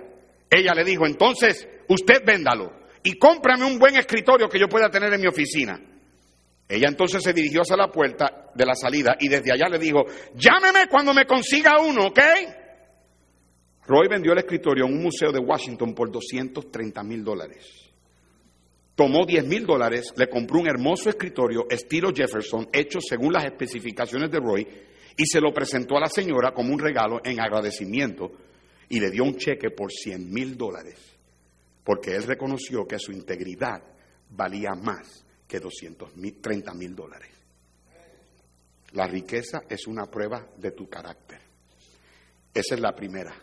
[0.49, 5.13] Ella le dijo, entonces usted véndalo y cómprame un buen escritorio que yo pueda tener
[5.13, 5.79] en mi oficina.
[6.67, 10.03] Ella entonces se dirigió hacia la puerta de la salida y desde allá le dijo,
[10.33, 12.19] llámeme cuando me consiga uno, ¿ok?
[13.85, 17.89] Roy vendió el escritorio en un museo de Washington por 230 mil dólares.
[18.95, 24.29] Tomó 10 mil dólares, le compró un hermoso escritorio estilo Jefferson, hecho según las especificaciones
[24.29, 24.67] de Roy,
[25.17, 28.31] y se lo presentó a la señora como un regalo en agradecimiento
[28.89, 31.17] y le dio un cheque por 100 mil dólares,
[31.83, 33.81] porque él reconoció que su integridad
[34.29, 37.31] valía más que 230 mil dólares.
[38.91, 41.39] La riqueza es una prueba de tu carácter.
[42.53, 43.33] Esa es la primera.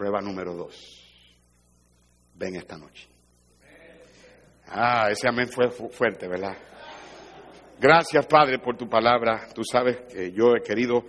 [0.00, 1.36] Prueba número dos.
[2.34, 3.06] Ven esta noche.
[4.68, 6.56] Ah, ese amén fue fuerte, ¿verdad?
[7.78, 9.48] Gracias, Padre, por tu palabra.
[9.54, 11.04] Tú sabes que yo he querido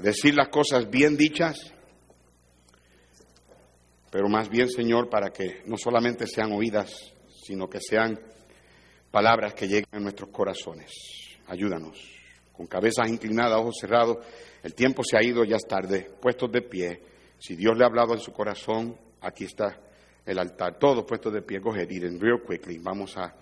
[0.00, 1.70] decir las cosas bien dichas,
[4.10, 7.12] pero más bien, Señor, para que no solamente sean oídas,
[7.42, 8.18] sino que sean
[9.10, 10.90] palabras que lleguen a nuestros corazones.
[11.48, 12.10] Ayúdanos.
[12.54, 14.16] Con cabezas inclinadas, ojos cerrados,
[14.62, 17.13] el tiempo se ha ido, ya es tarde, puestos de pie.
[17.38, 19.78] Si Dios le ha hablado en su corazón, aquí está
[20.24, 22.78] el altar, todos puestos de pie, go and real quickly.
[22.78, 23.34] Vamos a,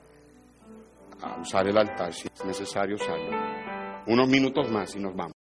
[1.20, 3.31] a usar el altar si es necesario usarlo.
[4.06, 5.41] Unos minutos más y nos vamos.